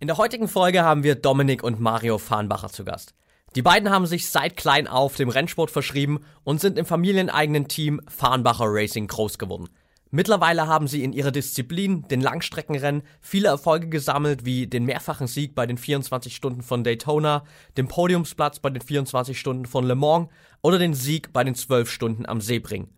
In 0.00 0.06
der 0.06 0.16
heutigen 0.16 0.46
Folge 0.46 0.84
haben 0.84 1.02
wir 1.02 1.16
Dominik 1.16 1.64
und 1.64 1.80
Mario 1.80 2.18
Farnbacher 2.18 2.68
zu 2.68 2.84
Gast. 2.84 3.14
Die 3.56 3.62
beiden 3.62 3.90
haben 3.90 4.06
sich 4.06 4.30
seit 4.30 4.56
klein 4.56 4.86
auf 4.86 5.16
dem 5.16 5.28
Rennsport 5.28 5.72
verschrieben 5.72 6.20
und 6.44 6.60
sind 6.60 6.78
im 6.78 6.86
familieneigenen 6.86 7.66
Team 7.66 8.00
Farnbacher 8.06 8.66
Racing 8.68 9.08
groß 9.08 9.38
geworden. 9.38 9.68
Mittlerweile 10.12 10.68
haben 10.68 10.86
sie 10.86 11.02
in 11.02 11.12
ihrer 11.12 11.32
Disziplin, 11.32 12.06
den 12.06 12.20
Langstreckenrennen, 12.20 13.02
viele 13.20 13.48
Erfolge 13.48 13.88
gesammelt, 13.88 14.44
wie 14.44 14.68
den 14.68 14.84
mehrfachen 14.84 15.26
Sieg 15.26 15.56
bei 15.56 15.66
den 15.66 15.78
24 15.78 16.36
Stunden 16.36 16.62
von 16.62 16.84
Daytona, 16.84 17.42
den 17.76 17.88
Podiumsplatz 17.88 18.60
bei 18.60 18.70
den 18.70 18.80
24 18.80 19.38
Stunden 19.38 19.66
von 19.66 19.84
Le 19.84 19.96
Mans 19.96 20.28
oder 20.62 20.78
den 20.78 20.94
Sieg 20.94 21.32
bei 21.32 21.42
den 21.42 21.56
12 21.56 21.90
Stunden 21.90 22.24
am 22.24 22.40
Sebring. 22.40 22.88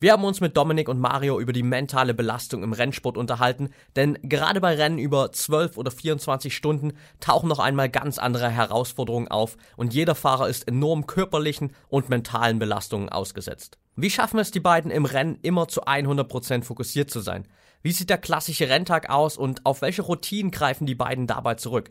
Wir 0.00 0.12
haben 0.12 0.22
uns 0.22 0.40
mit 0.40 0.56
Dominik 0.56 0.88
und 0.88 1.00
Mario 1.00 1.40
über 1.40 1.52
die 1.52 1.64
mentale 1.64 2.14
Belastung 2.14 2.62
im 2.62 2.72
Rennsport 2.72 3.16
unterhalten, 3.16 3.70
denn 3.96 4.16
gerade 4.22 4.60
bei 4.60 4.76
Rennen 4.76 5.00
über 5.00 5.32
12 5.32 5.76
oder 5.76 5.90
24 5.90 6.54
Stunden 6.54 6.92
tauchen 7.18 7.48
noch 7.48 7.58
einmal 7.58 7.88
ganz 7.88 8.20
andere 8.20 8.48
Herausforderungen 8.48 9.26
auf 9.26 9.56
und 9.76 9.92
jeder 9.92 10.14
Fahrer 10.14 10.48
ist 10.48 10.68
enorm 10.68 11.08
körperlichen 11.08 11.72
und 11.88 12.10
mentalen 12.10 12.60
Belastungen 12.60 13.08
ausgesetzt. 13.08 13.76
Wie 13.96 14.10
schaffen 14.10 14.38
es 14.38 14.52
die 14.52 14.60
beiden 14.60 14.92
im 14.92 15.04
Rennen 15.04 15.40
immer 15.42 15.66
zu 15.66 15.82
100% 15.82 16.62
fokussiert 16.62 17.10
zu 17.10 17.18
sein? 17.18 17.48
Wie 17.82 17.90
sieht 17.90 18.08
der 18.08 18.18
klassische 18.18 18.68
Renntag 18.68 19.10
aus 19.10 19.36
und 19.36 19.66
auf 19.66 19.82
welche 19.82 20.02
Routinen 20.02 20.52
greifen 20.52 20.86
die 20.86 20.94
beiden 20.94 21.26
dabei 21.26 21.56
zurück? 21.56 21.90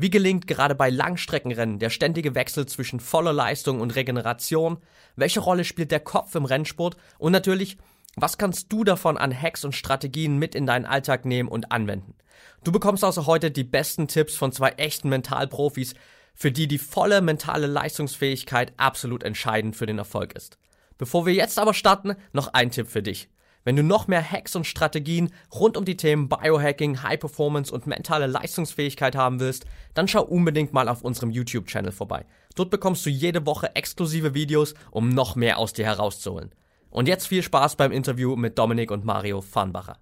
Wie 0.00 0.10
gelingt 0.10 0.46
gerade 0.46 0.76
bei 0.76 0.90
Langstreckenrennen 0.90 1.80
der 1.80 1.90
ständige 1.90 2.36
Wechsel 2.36 2.66
zwischen 2.66 3.00
voller 3.00 3.32
Leistung 3.32 3.80
und 3.80 3.96
Regeneration? 3.96 4.78
Welche 5.16 5.40
Rolle 5.40 5.64
spielt 5.64 5.90
der 5.90 5.98
Kopf 5.98 6.36
im 6.36 6.44
Rennsport? 6.44 6.96
Und 7.18 7.32
natürlich, 7.32 7.78
was 8.14 8.38
kannst 8.38 8.72
du 8.72 8.84
davon 8.84 9.18
an 9.18 9.36
Hacks 9.36 9.64
und 9.64 9.74
Strategien 9.74 10.38
mit 10.38 10.54
in 10.54 10.66
deinen 10.66 10.86
Alltag 10.86 11.24
nehmen 11.24 11.48
und 11.48 11.72
anwenden? 11.72 12.14
Du 12.62 12.70
bekommst 12.70 13.02
also 13.02 13.26
heute 13.26 13.50
die 13.50 13.64
besten 13.64 14.06
Tipps 14.06 14.36
von 14.36 14.52
zwei 14.52 14.70
echten 14.70 15.08
Mentalprofis, 15.08 15.94
für 16.32 16.52
die 16.52 16.68
die 16.68 16.78
volle 16.78 17.20
mentale 17.20 17.66
Leistungsfähigkeit 17.66 18.72
absolut 18.76 19.24
entscheidend 19.24 19.74
für 19.74 19.86
den 19.86 19.98
Erfolg 19.98 20.32
ist. 20.34 20.58
Bevor 20.96 21.26
wir 21.26 21.34
jetzt 21.34 21.58
aber 21.58 21.74
starten, 21.74 22.14
noch 22.32 22.54
ein 22.54 22.70
Tipp 22.70 22.86
für 22.86 23.02
dich. 23.02 23.28
Wenn 23.68 23.76
du 23.76 23.82
noch 23.82 24.08
mehr 24.08 24.22
Hacks 24.22 24.56
und 24.56 24.66
Strategien 24.66 25.30
rund 25.54 25.76
um 25.76 25.84
die 25.84 25.98
Themen 25.98 26.30
Biohacking, 26.30 27.02
High 27.02 27.20
Performance 27.20 27.70
und 27.70 27.86
mentale 27.86 28.26
Leistungsfähigkeit 28.26 29.14
haben 29.14 29.40
willst, 29.40 29.66
dann 29.92 30.08
schau 30.08 30.22
unbedingt 30.22 30.72
mal 30.72 30.88
auf 30.88 31.02
unserem 31.02 31.30
YouTube-Channel 31.30 31.92
vorbei. 31.92 32.24
Dort 32.54 32.70
bekommst 32.70 33.04
du 33.04 33.10
jede 33.10 33.44
Woche 33.44 33.76
exklusive 33.76 34.32
Videos, 34.32 34.72
um 34.90 35.10
noch 35.10 35.36
mehr 35.36 35.58
aus 35.58 35.74
dir 35.74 35.84
herauszuholen. 35.84 36.50
Und 36.88 37.08
jetzt 37.08 37.26
viel 37.26 37.42
Spaß 37.42 37.76
beim 37.76 37.92
Interview 37.92 38.36
mit 38.36 38.58
Dominik 38.58 38.90
und 38.90 39.04
Mario 39.04 39.42
Farnbacher. 39.42 39.98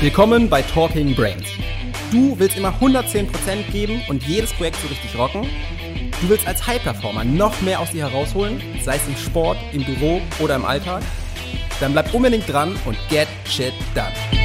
Willkommen 0.00 0.48
bei 0.48 0.62
Talking 0.62 1.16
Brains. 1.16 1.48
Du 2.12 2.38
willst 2.38 2.56
immer 2.56 2.72
110% 2.80 3.72
geben 3.72 4.00
und 4.08 4.22
jedes 4.22 4.52
Projekt 4.52 4.76
so 4.76 4.86
richtig 4.86 5.18
rocken? 5.18 5.50
Du 6.20 6.28
willst 6.28 6.46
als 6.46 6.66
High-Performer 6.66 7.24
noch 7.24 7.60
mehr 7.60 7.80
aus 7.80 7.90
dir 7.90 8.08
herausholen, 8.08 8.60
sei 8.82 8.96
es 8.96 9.06
im 9.06 9.16
Sport, 9.16 9.58
im 9.72 9.84
Büro 9.84 10.20
oder 10.38 10.56
im 10.56 10.64
Alltag? 10.64 11.02
Dann 11.80 11.92
bleib 11.92 12.14
unbedingt 12.14 12.50
dran 12.50 12.76
und 12.86 12.96
get 13.10 13.28
shit 13.46 13.74
done. 13.94 14.43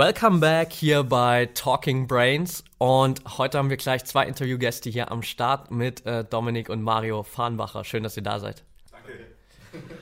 Welcome 0.00 0.38
back 0.38 0.72
hier 0.72 1.02
bei 1.02 1.50
Talking 1.52 2.06
Brains 2.06 2.64
und 2.78 3.20
heute 3.36 3.58
haben 3.58 3.68
wir 3.68 3.76
gleich 3.76 4.02
zwei 4.06 4.24
Interviewgäste 4.24 4.88
hier 4.88 5.12
am 5.12 5.22
Start 5.22 5.70
mit 5.70 6.06
äh, 6.06 6.24
Dominik 6.24 6.70
und 6.70 6.82
Mario 6.82 7.22
Farnbacher. 7.22 7.84
Schön, 7.84 8.02
dass 8.02 8.16
ihr 8.16 8.22
da 8.22 8.40
seid. 8.40 8.62
Danke. 8.90 9.12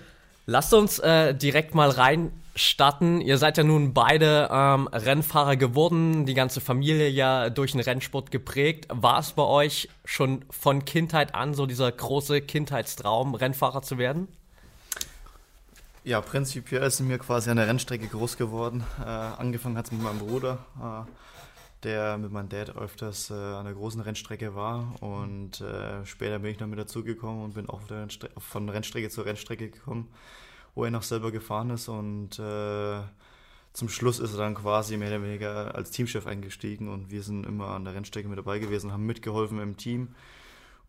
Lasst 0.46 0.72
uns 0.72 1.00
äh, 1.00 1.34
direkt 1.34 1.74
mal 1.74 1.90
reinstarten. 1.90 3.20
Ihr 3.20 3.38
seid 3.38 3.58
ja 3.58 3.64
nun 3.64 3.92
beide 3.92 4.48
ähm, 4.52 4.86
Rennfahrer 4.86 5.56
geworden, 5.56 6.26
die 6.26 6.34
ganze 6.34 6.60
Familie 6.60 7.08
ja 7.08 7.50
durch 7.50 7.72
den 7.72 7.80
Rennsport 7.80 8.30
geprägt. 8.30 8.86
War 8.90 9.18
es 9.18 9.32
bei 9.32 9.42
euch 9.42 9.88
schon 10.04 10.44
von 10.48 10.84
Kindheit 10.84 11.34
an 11.34 11.54
so 11.54 11.66
dieser 11.66 11.90
große 11.90 12.40
Kindheitstraum, 12.42 13.34
Rennfahrer 13.34 13.82
zu 13.82 13.98
werden? 13.98 14.28
Ja, 16.08 16.22
prinzipiell 16.22 16.84
ist 16.84 17.00
mir 17.00 17.18
quasi 17.18 17.50
an 17.50 17.58
der 17.58 17.68
Rennstrecke 17.68 18.06
groß 18.06 18.38
geworden. 18.38 18.82
Äh, 18.98 19.04
angefangen 19.04 19.76
hat 19.76 19.84
es 19.84 19.92
mit 19.92 20.00
meinem 20.00 20.20
Bruder, 20.20 20.58
äh, 20.80 21.82
der 21.82 22.16
mit 22.16 22.32
meinem 22.32 22.48
Dad 22.48 22.74
öfters 22.74 23.28
äh, 23.28 23.34
an 23.34 23.66
der 23.66 23.74
großen 23.74 24.00
Rennstrecke 24.00 24.54
war. 24.54 24.94
Und 25.02 25.60
äh, 25.60 26.06
später 26.06 26.38
bin 26.38 26.52
ich 26.52 26.56
dann 26.56 26.70
mit 26.70 26.78
dazugekommen 26.78 27.44
und 27.44 27.52
bin 27.52 27.68
auch 27.68 27.82
von 28.38 28.70
Rennstrecke 28.70 29.10
zu 29.10 29.20
Rennstrecke 29.20 29.68
gekommen, 29.68 30.08
wo 30.74 30.86
er 30.86 30.90
noch 30.90 31.02
selber 31.02 31.30
gefahren 31.30 31.68
ist. 31.68 31.88
Und 31.88 32.38
äh, 32.38 33.02
zum 33.74 33.90
Schluss 33.90 34.18
ist 34.18 34.32
er 34.32 34.38
dann 34.38 34.54
quasi 34.54 34.96
mehr 34.96 35.08
oder 35.10 35.22
weniger 35.22 35.74
als 35.74 35.90
Teamchef 35.90 36.26
eingestiegen 36.26 36.88
und 36.88 37.10
wir 37.10 37.22
sind 37.22 37.44
immer 37.44 37.66
an 37.72 37.84
der 37.84 37.92
Rennstrecke 37.92 38.30
mit 38.30 38.38
dabei 38.38 38.60
gewesen, 38.60 38.92
haben 38.92 39.04
mitgeholfen 39.04 39.60
im 39.60 39.76
Team. 39.76 40.14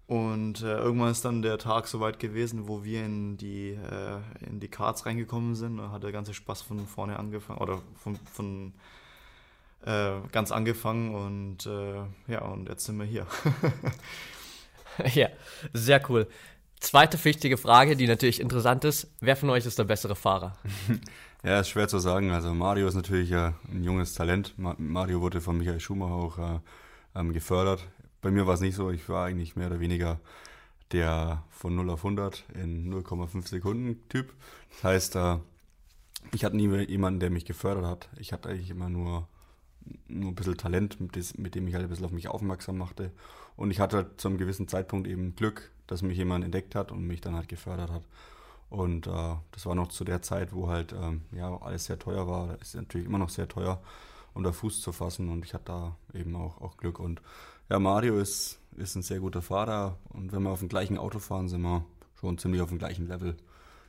Und 0.10 0.64
äh, 0.64 0.76
irgendwann 0.76 1.12
ist 1.12 1.24
dann 1.24 1.44
der 1.44 1.60
Tag 1.60 1.86
soweit 1.86 2.18
gewesen, 2.18 2.68
wo 2.68 2.84
wir 2.84 3.06
in 3.06 3.38
die, 3.38 3.74
äh, 3.74 4.44
in 4.44 4.60
die 4.60 4.68
Karts 4.68 5.06
reingekommen 5.06 5.54
sind. 5.54 5.78
Da 5.78 5.92
hat 5.92 6.02
der 6.02 6.12
ganze 6.12 6.34
Spaß 6.34 6.64
von 6.64 6.88
vorne 6.88 7.20
angefangen 7.20 7.60
oder 7.60 7.84
von, 7.94 8.16
von 8.34 8.74
äh, 9.86 10.14
ganz 10.32 10.52
angefangen 10.52 11.14
und 11.14 11.68
äh, 11.68 12.02
ja, 12.28 12.42
und 12.42 12.70
jetzt 12.70 12.86
sind 12.86 12.98
wir 12.98 13.06
hier. 13.06 13.28
ja, 15.14 15.28
sehr 15.74 16.02
cool. 16.10 16.28
Zweite 16.80 17.24
wichtige 17.24 17.58
Frage, 17.58 17.96
die 17.96 18.08
natürlich 18.08 18.40
interessant 18.40 18.86
ist: 18.86 19.14
Wer 19.20 19.36
von 19.36 19.52
euch 19.52 19.68
ist 19.68 19.78
der 19.78 19.84
bessere 19.84 20.16
Fahrer? 20.16 20.58
ja, 21.44 21.60
ist 21.60 21.70
schwer 21.70 21.88
zu 21.88 22.00
sagen. 22.00 22.32
Also, 22.32 22.52
Mario 22.56 22.88
ist 22.88 22.96
natürlich 22.96 23.32
äh, 23.32 23.52
ein 23.72 23.84
junges 23.84 24.16
Talent. 24.16 24.56
Mario 24.58 25.22
wurde 25.22 25.40
von 25.40 25.60
Michael 25.60 25.80
Schumacher 25.80 26.14
auch 26.14 26.38
äh, 26.40 26.60
ähm, 27.14 27.32
gefördert 27.32 27.88
bei 28.22 28.32
mir 28.32 28.48
war 28.48 28.56
es 28.56 28.62
nicht 28.62 28.76
so. 28.76 28.90
Ich 28.92 29.08
war 29.10 29.26
eigentlich 29.26 29.56
mehr 29.56 29.68
oder 29.68 29.80
weniger 29.80 30.20
der 30.92 31.44
von 31.50 31.76
0 31.76 31.90
auf 31.92 32.00
100 32.00 32.46
in 32.56 32.92
0,5 32.92 33.48
Sekunden 33.48 34.08
Typ. 34.10 34.34
Das 34.72 34.84
heißt, 34.84 35.16
äh, 35.16 35.38
ich 36.34 36.44
hatte 36.44 36.56
nie 36.56 36.68
jemanden, 36.86 37.20
der 37.20 37.30
mich 37.30 37.46
gefördert 37.46 37.86
hat. 37.86 38.10
Ich 38.18 38.34
hatte 38.34 38.50
eigentlich 38.50 38.70
immer 38.70 38.90
nur, 38.90 39.28
nur 40.08 40.32
ein 40.32 40.36
bisschen 40.36 40.58
Talent, 40.58 41.00
mit, 41.00 41.56
dem 41.56 41.68
ich 41.68 41.74
halt 41.74 41.84
ein 41.84 41.90
bisschen 41.90 42.06
auf 42.06 42.12
mich 42.12 42.28
aufmerksam 42.28 42.78
machte. 42.78 43.12
Und 43.56 43.72
ich 43.72 43.80
hatte 43.80 43.98
halt 43.98 44.22
zu 44.22 44.28
einem 44.28 44.38
gewissen 44.38 44.68
Zeitpunkt 44.68 45.08
eben 45.08 45.36
Glück, 45.36 45.72
dass 45.88 46.02
mich 46.02 46.18
jemand 46.18 46.46
entdeckt 46.46 46.76
hat 46.76 46.92
und 46.92 47.06
mich 47.06 47.22
dann 47.22 47.36
halt 47.36 47.48
gefördert 47.48 47.92
hat. 47.92 48.04
Und 48.70 49.08
äh, 49.08 49.36
das 49.52 49.66
war 49.66 49.76
noch 49.76 49.88
zu 49.88 50.04
der 50.04 50.22
Zeit, 50.22 50.54
wo 50.54 50.68
halt 50.68 50.94
ähm, 50.94 51.22
ja 51.32 51.58
alles 51.62 51.86
sehr 51.86 51.98
teuer 51.98 52.28
war. 52.28 52.58
Das 52.58 52.70
ist 52.70 52.76
natürlich 52.76 53.08
immer 53.08 53.18
noch 53.18 53.30
sehr 53.30 53.48
teuer, 53.48 53.82
unter 54.34 54.54
Fuß 54.54 54.82
zu 54.82 54.92
fassen. 54.92 55.30
Und 55.30 55.46
ich 55.46 55.54
hatte 55.54 55.66
da 55.66 55.96
eben 56.14 56.36
auch, 56.36 56.62
auch 56.62 56.78
Glück. 56.78 57.00
Und 57.00 57.22
ja, 57.70 57.80
Mario 57.80 58.18
ist, 58.18 58.60
ist 58.78 58.96
ein 58.96 59.02
sehr 59.02 59.20
guter 59.20 59.42
Fahrer 59.42 59.98
und 60.10 60.32
wenn 60.32 60.44
wir 60.44 60.50
auf 60.50 60.60
dem 60.60 60.70
gleichen 60.70 60.98
Auto 60.98 61.20
fahren, 61.20 61.50
sind 61.50 61.62
wir 61.62 61.86
schon 62.20 62.38
ziemlich 62.38 62.62
auf 62.62 62.70
dem 62.70 62.80
gleichen 62.80 63.08
Level. 63.08 63.36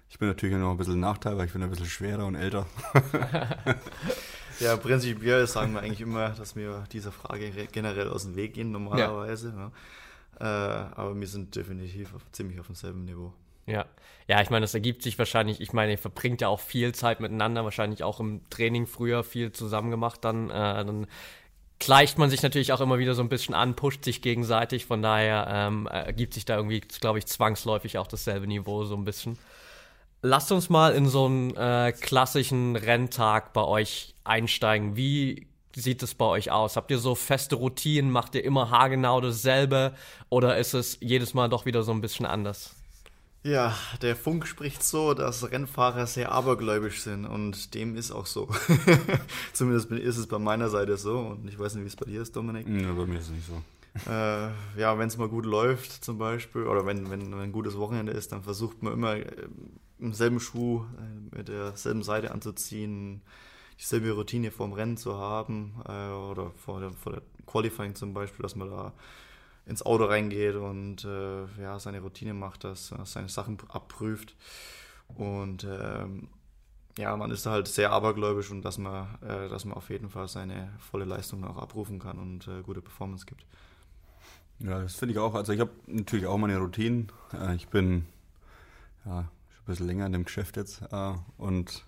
Ich 0.08 0.18
bin 0.18 0.28
natürlich 0.28 0.56
noch 0.56 0.72
ein 0.72 0.76
bisschen 0.76 0.94
ein 0.94 1.00
Nachteil, 1.00 1.38
weil 1.38 1.46
ich 1.46 1.52
bin 1.52 1.62
ein 1.62 1.70
bisschen 1.70 1.86
schwerer 1.86 2.26
und 2.26 2.34
älter. 2.34 2.66
ja, 4.60 4.76
prinzipiell 4.76 5.46
sagen 5.46 5.72
wir 5.72 5.80
eigentlich 5.80 6.00
immer, 6.00 6.30
dass 6.30 6.56
wir 6.56 6.84
dieser 6.92 7.12
Frage 7.12 7.50
generell 7.70 8.08
aus 8.08 8.24
dem 8.24 8.34
Weg 8.34 8.54
gehen, 8.54 8.72
normalerweise. 8.72 9.54
Ja. 9.56 9.72
Ja. 10.40 10.82
Äh, 10.90 10.94
aber 10.96 11.18
wir 11.18 11.26
sind 11.28 11.54
definitiv 11.54 12.14
auf, 12.14 12.22
ziemlich 12.32 12.58
auf 12.58 12.66
demselben 12.66 13.04
Niveau. 13.04 13.32
Ja, 13.66 13.86
ja, 14.26 14.40
ich 14.40 14.50
meine, 14.50 14.64
das 14.64 14.74
ergibt 14.74 15.02
sich 15.02 15.18
wahrscheinlich, 15.18 15.60
ich 15.60 15.72
meine, 15.72 15.92
ihr 15.92 15.98
verbringt 15.98 16.40
ja 16.40 16.48
auch 16.48 16.60
viel 16.60 16.92
Zeit 16.92 17.20
miteinander, 17.20 17.62
wahrscheinlich 17.64 18.02
auch 18.02 18.18
im 18.18 18.48
Training 18.50 18.86
früher 18.86 19.22
viel 19.22 19.52
zusammen 19.52 19.90
gemacht, 19.90 20.24
dann, 20.24 20.50
äh, 20.50 20.84
dann 20.84 21.06
gleicht 21.80 22.18
man 22.18 22.30
sich 22.30 22.42
natürlich 22.42 22.72
auch 22.72 22.80
immer 22.80 22.98
wieder 22.98 23.14
so 23.14 23.22
ein 23.22 23.28
bisschen 23.28 23.54
an, 23.54 23.74
pusht 23.74 24.04
sich 24.04 24.22
gegenseitig. 24.22 24.86
Von 24.86 25.02
daher 25.02 25.48
ähm, 25.50 25.86
ergibt 25.86 26.34
sich 26.34 26.44
da 26.44 26.56
irgendwie, 26.56 26.80
glaube 26.80 27.18
ich, 27.18 27.26
zwangsläufig 27.26 27.98
auch 27.98 28.06
dasselbe 28.06 28.46
Niveau 28.46 28.84
so 28.84 28.94
ein 28.94 29.04
bisschen. 29.04 29.38
Lasst 30.22 30.52
uns 30.52 30.68
mal 30.68 30.92
in 30.92 31.08
so 31.08 31.24
einen 31.24 31.56
äh, 31.56 31.92
klassischen 31.98 32.76
Renntag 32.76 33.54
bei 33.54 33.64
euch 33.64 34.14
einsteigen. 34.22 34.94
Wie 34.94 35.46
sieht 35.74 36.02
es 36.02 36.14
bei 36.14 36.26
euch 36.26 36.50
aus? 36.50 36.76
Habt 36.76 36.90
ihr 36.90 36.98
so 36.98 37.14
feste 37.14 37.56
Routinen? 37.56 38.10
Macht 38.10 38.34
ihr 38.34 38.44
immer 38.44 38.70
haargenau 38.70 39.22
dasselbe? 39.22 39.94
Oder 40.28 40.58
ist 40.58 40.74
es 40.74 40.98
jedes 41.00 41.32
Mal 41.32 41.48
doch 41.48 41.64
wieder 41.64 41.82
so 41.82 41.92
ein 41.92 42.02
bisschen 42.02 42.26
anders? 42.26 42.74
Ja, 43.42 43.74
der 44.02 44.16
Funk 44.16 44.46
spricht 44.46 44.82
so, 44.82 45.14
dass 45.14 45.50
Rennfahrer 45.50 46.06
sehr 46.06 46.30
abergläubisch 46.30 47.00
sind 47.00 47.24
und 47.24 47.74
dem 47.74 47.96
ist 47.96 48.10
auch 48.12 48.26
so. 48.26 48.50
Zumindest 49.54 49.90
ist 49.90 50.18
es 50.18 50.26
bei 50.26 50.38
meiner 50.38 50.68
Seite 50.68 50.98
so 50.98 51.18
und 51.20 51.48
ich 51.48 51.58
weiß 51.58 51.74
nicht, 51.74 51.84
wie 51.84 51.88
es 51.88 51.96
bei 51.96 52.04
dir 52.04 52.20
ist, 52.20 52.36
Dominik. 52.36 52.68
Ja, 52.68 52.92
bei 52.92 53.06
mir 53.06 53.18
ist 53.18 53.26
es 53.26 53.30
nicht 53.30 53.46
so. 53.46 53.62
Äh, 54.10 54.50
ja, 54.78 54.98
wenn 54.98 55.08
es 55.08 55.16
mal 55.16 55.28
gut 55.28 55.46
läuft 55.46 56.04
zum 56.04 56.18
Beispiel 56.18 56.64
oder 56.64 56.84
wenn, 56.86 57.10
wenn, 57.10 57.32
wenn 57.32 57.40
ein 57.40 57.52
gutes 57.52 57.76
Wochenende 57.78 58.12
ist, 58.12 58.30
dann 58.30 58.42
versucht 58.42 58.82
man 58.82 58.92
immer 58.92 59.16
äh, 59.16 59.48
im 59.98 60.12
selben 60.12 60.38
Schuh 60.38 60.84
äh, 60.98 61.36
mit 61.36 61.48
derselben 61.48 62.02
Seite 62.02 62.30
anzuziehen, 62.30 63.22
dieselbe 63.80 64.12
Routine 64.12 64.50
vorm 64.50 64.74
Rennen 64.74 64.96
zu 64.96 65.16
haben 65.16 65.74
äh, 65.88 66.10
oder 66.10 66.52
vor 66.64 66.80
der, 66.80 66.90
vor 66.90 67.12
der 67.12 67.22
Qualifying 67.46 67.94
zum 67.94 68.12
Beispiel, 68.12 68.42
dass 68.42 68.54
man 68.54 68.70
da 68.70 68.92
ins 69.66 69.82
Auto 69.82 70.04
reingeht 70.04 70.56
und 70.56 71.04
äh, 71.04 71.44
ja, 71.60 71.78
seine 71.78 72.00
Routine 72.00 72.34
macht, 72.34 72.64
dass, 72.64 72.90
dass 72.90 73.12
seine 73.12 73.28
Sachen 73.28 73.58
abprüft. 73.68 74.36
Und 75.08 75.64
ähm, 75.64 76.28
ja, 76.98 77.16
man 77.16 77.30
ist 77.30 77.46
halt 77.46 77.68
sehr 77.68 77.92
abergläubisch 77.92 78.50
und 78.50 78.62
dass 78.62 78.78
man, 78.78 79.06
äh, 79.22 79.48
dass 79.48 79.64
man 79.64 79.76
auf 79.76 79.90
jeden 79.90 80.08
Fall 80.08 80.28
seine 80.28 80.72
volle 80.78 81.04
Leistung 81.04 81.44
auch 81.44 81.56
abrufen 81.56 81.98
kann 81.98 82.18
und 82.18 82.48
äh, 82.48 82.62
gute 82.62 82.80
Performance 82.80 83.26
gibt. 83.26 83.44
Ja, 84.58 84.82
das 84.82 84.96
finde 84.96 85.12
ich 85.12 85.18
auch. 85.18 85.34
Also 85.34 85.52
ich 85.52 85.60
habe 85.60 85.70
natürlich 85.86 86.26
auch 86.26 86.36
meine 86.36 86.58
Routinen. 86.58 87.10
Äh, 87.32 87.54
ich 87.54 87.68
bin 87.68 88.06
ja, 89.04 89.22
schon 89.22 89.62
ein 89.62 89.66
bisschen 89.66 89.86
länger 89.86 90.06
in 90.06 90.12
dem 90.12 90.24
Geschäft 90.24 90.56
jetzt 90.56 90.82
äh, 90.90 91.14
und 91.38 91.84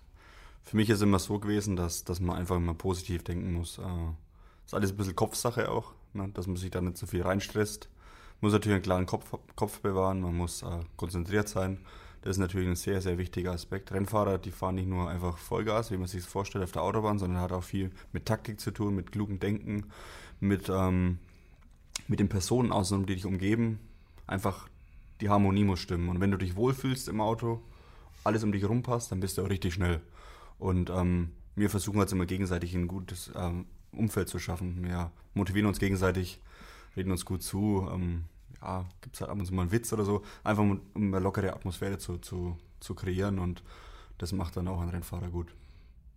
für 0.63 0.77
mich 0.77 0.89
ist 0.89 0.97
es 0.97 1.01
immer 1.01 1.19
so 1.19 1.39
gewesen, 1.39 1.75
dass, 1.75 2.03
dass 2.03 2.19
man 2.19 2.37
einfach 2.37 2.55
immer 2.55 2.73
positiv 2.73 3.23
denken 3.23 3.53
muss. 3.53 3.77
Äh, 3.77 3.81
ist 4.65 4.73
alles 4.73 4.91
ein 4.91 4.97
bisschen 4.97 5.15
Kopfsache 5.15 5.69
auch, 5.69 5.93
ne? 6.13 6.29
dass 6.33 6.47
man 6.47 6.55
sich 6.55 6.71
da 6.71 6.81
nicht 6.81 6.97
so 6.97 7.05
viel 7.05 7.21
reinstresst. 7.21 7.89
Man 8.41 8.47
muss 8.47 8.53
natürlich 8.53 8.75
einen 8.75 8.83
klaren 8.83 9.05
Kopf, 9.05 9.37
Kopf 9.55 9.79
bewahren, 9.79 10.21
man 10.21 10.35
muss 10.35 10.63
äh, 10.63 10.79
konzentriert 10.97 11.47
sein. 11.47 11.79
Das 12.21 12.37
ist 12.37 12.39
natürlich 12.39 12.69
ein 12.69 12.75
sehr, 12.75 13.01
sehr 13.01 13.17
wichtiger 13.17 13.51
Aspekt. 13.51 13.91
Rennfahrer, 13.91 14.37
die 14.37 14.51
fahren 14.51 14.75
nicht 14.75 14.87
nur 14.87 15.09
einfach 15.09 15.37
Vollgas, 15.37 15.91
wie 15.91 15.97
man 15.97 16.07
sich 16.07 16.23
das 16.23 16.31
vorstellt 16.31 16.63
auf 16.63 16.71
der 16.71 16.81
Autobahn, 16.81 17.19
sondern 17.19 17.41
hat 17.41 17.51
auch 17.51 17.63
viel 17.63 17.91
mit 18.13 18.25
Taktik 18.25 18.61
zu 18.61 18.71
tun, 18.71 18.95
mit 18.95 19.11
klugem 19.11 19.39
Denken, 19.39 19.87
mit, 20.39 20.69
ähm, 20.69 21.19
mit 22.07 22.21
den 22.21 22.29
Personen 22.29 22.71
außenrum, 22.71 23.05
die 23.05 23.15
dich 23.15 23.25
umgeben. 23.25 23.79
Einfach 24.25 24.69
die 25.19 25.29
Harmonie 25.29 25.65
muss 25.65 25.79
stimmen. 25.79 26.07
Und 26.07 26.21
wenn 26.21 26.31
du 26.31 26.37
dich 26.37 26.55
wohlfühlst 26.55 27.09
im 27.09 27.19
Auto, 27.19 27.61
alles 28.23 28.43
um 28.43 28.53
dich 28.53 28.61
herum 28.61 28.83
passt, 28.83 29.11
dann 29.11 29.19
bist 29.19 29.37
du 29.37 29.43
auch 29.43 29.49
richtig 29.49 29.73
schnell. 29.73 29.99
Und 30.59 30.89
ähm, 30.89 31.31
wir 31.55 31.69
versuchen 31.69 31.99
jetzt 31.99 32.13
immer 32.13 32.25
gegenseitig 32.25 32.73
ein 32.73 32.87
gutes 32.87 33.31
ähm, 33.35 33.65
Umfeld 33.93 34.29
zu 34.29 34.39
schaffen. 34.39 34.83
Wir 34.83 35.11
motivieren 35.33 35.67
uns 35.67 35.79
gegenseitig, 35.79 36.39
reden 36.95 37.11
uns 37.11 37.25
gut 37.25 37.43
zu. 37.43 37.87
Ähm, 37.91 38.25
ja, 38.61 38.85
gibt 39.01 39.15
es 39.15 39.21
halt 39.21 39.31
ab 39.31 39.39
und 39.39 39.45
zu 39.45 39.53
mal 39.53 39.63
einen 39.63 39.71
Witz 39.71 39.91
oder 39.93 40.05
so. 40.05 40.23
Einfach 40.43 40.63
um, 40.63 40.81
eine 40.95 41.19
lockere 41.19 41.53
Atmosphäre 41.53 41.97
zu, 41.97 42.17
zu, 42.17 42.57
zu 42.79 42.95
kreieren 42.95 43.39
und 43.39 43.63
das 44.17 44.31
macht 44.31 44.55
dann 44.57 44.67
auch 44.67 44.81
ein 44.81 44.89
Rennfahrer 44.89 45.29
gut. 45.29 45.53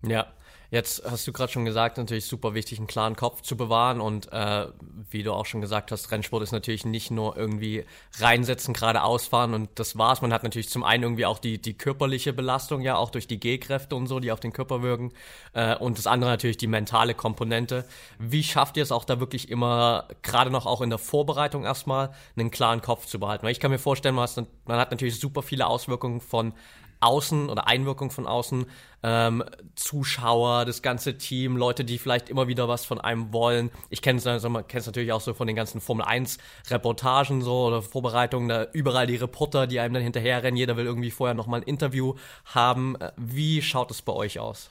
Ja, 0.09 0.27
jetzt 0.71 1.03
hast 1.09 1.27
du 1.27 1.33
gerade 1.33 1.53
schon 1.53 1.65
gesagt, 1.65 1.97
natürlich 1.99 2.27
super 2.27 2.55
wichtig, 2.55 2.79
einen 2.79 2.87
klaren 2.87 3.17
Kopf 3.17 3.43
zu 3.43 3.57
bewahren 3.57 4.01
und 4.01 4.33
äh, 4.33 4.67
wie 5.11 5.23
du 5.23 5.33
auch 5.33 5.47
schon 5.47 5.61
gesagt 5.61 5.93
hast, 5.93 6.11
Rennsport 6.11 6.43
ist 6.43 6.53
natürlich 6.53 6.85
nicht 6.85 7.11
nur 7.11 7.37
irgendwie 7.37 7.85
reinsetzen, 8.19 8.75
geradeaus 8.75 9.27
fahren 9.27 9.55
und 9.55 9.71
das 9.77 9.97
war's. 9.97 10.23
Man 10.23 10.33
hat 10.33 10.43
natürlich 10.43 10.69
zum 10.69 10.85
einen 10.85 11.05
irgendwie 11.05 11.27
auch 11.27 11.39
die, 11.39 11.61
die 11.61 11.75
körperliche 11.75 12.33
Belastung, 12.33 12.81
ja, 12.81 12.97
auch 12.97 13.11
durch 13.11 13.27
die 13.27 13.39
G-Kräfte 13.39 13.97
und 13.97 14.07
so, 14.07 14.21
die 14.21 14.33
auf 14.33 14.41
den 14.41 14.53
Körper 14.53 14.83
wirken 14.83 15.13
äh, 15.53 15.77
und 15.77 15.99
das 15.99 16.07
andere 16.07 16.31
natürlich 16.31 16.57
die 16.57 16.67
mentale 16.67 17.15
Komponente. 17.15 17.85
Wie 18.19 18.43
schafft 18.43 18.77
ihr 18.77 18.83
es 18.83 18.93
auch 18.93 19.05
da 19.05 19.21
wirklich 19.21 19.51
immer, 19.51 20.09
gerade 20.23 20.51
noch 20.51 20.67
auch 20.67 20.83
in 20.83 20.91
der 20.91 20.99
Vorbereitung 20.99 21.65
erstmal, 21.65 22.11
einen 22.37 22.51
klaren 22.51 22.83
Kopf 22.83 23.07
zu 23.07 23.21
behalten? 23.21 23.45
Weil 23.45 23.53
ich 23.53 23.61
kann 23.61 23.71
mir 23.71 23.79
vorstellen, 23.79 24.15
man 24.15 24.79
hat 24.79 24.91
natürlich 24.91 25.19
super 25.21 25.43
viele 25.43 25.67
Auswirkungen 25.67 26.21
von 26.21 26.53
außen 27.01 27.49
oder 27.49 27.67
Einwirkung 27.67 28.11
von 28.11 28.27
außen, 28.27 28.67
ähm, 29.03 29.45
Zuschauer, 29.75 30.65
das 30.65 30.83
ganze 30.83 31.19
Team, 31.19 31.57
Leute, 31.57 31.85
die 31.85 31.99
vielleicht 31.99 32.29
immer 32.29 32.49
wieder 32.49 32.69
was 32.69 32.85
von 32.85 33.01
einem 33.01 33.33
wollen. 33.33 33.71
Ich 33.91 34.03
kenne 34.03 34.19
es 34.19 34.27
also, 34.27 34.49
natürlich 34.49 35.13
auch 35.13 35.21
so 35.21 35.35
von 35.35 35.47
den 35.47 35.57
ganzen 35.57 35.81
Formel 35.81 36.05
1 36.05 36.39
Reportagen 36.69 37.43
so 37.43 37.67
oder 37.67 37.83
Vorbereitungen, 37.83 38.49
da 38.49 38.67
überall 38.73 39.07
die 39.07 39.17
Reporter, 39.17 39.67
die 39.67 39.81
einem 39.81 39.95
dann 39.95 40.03
hinterherrennen, 40.03 40.57
jeder 40.57 40.77
will 40.77 40.87
irgendwie 40.87 41.11
vorher 41.11 41.35
nochmal 41.35 41.61
ein 41.61 41.67
Interview 41.67 42.15
haben. 42.47 42.97
Wie 43.17 43.63
schaut 43.63 43.91
es 43.91 44.03
bei 44.03 44.13
euch 44.13 44.39
aus? 44.39 44.71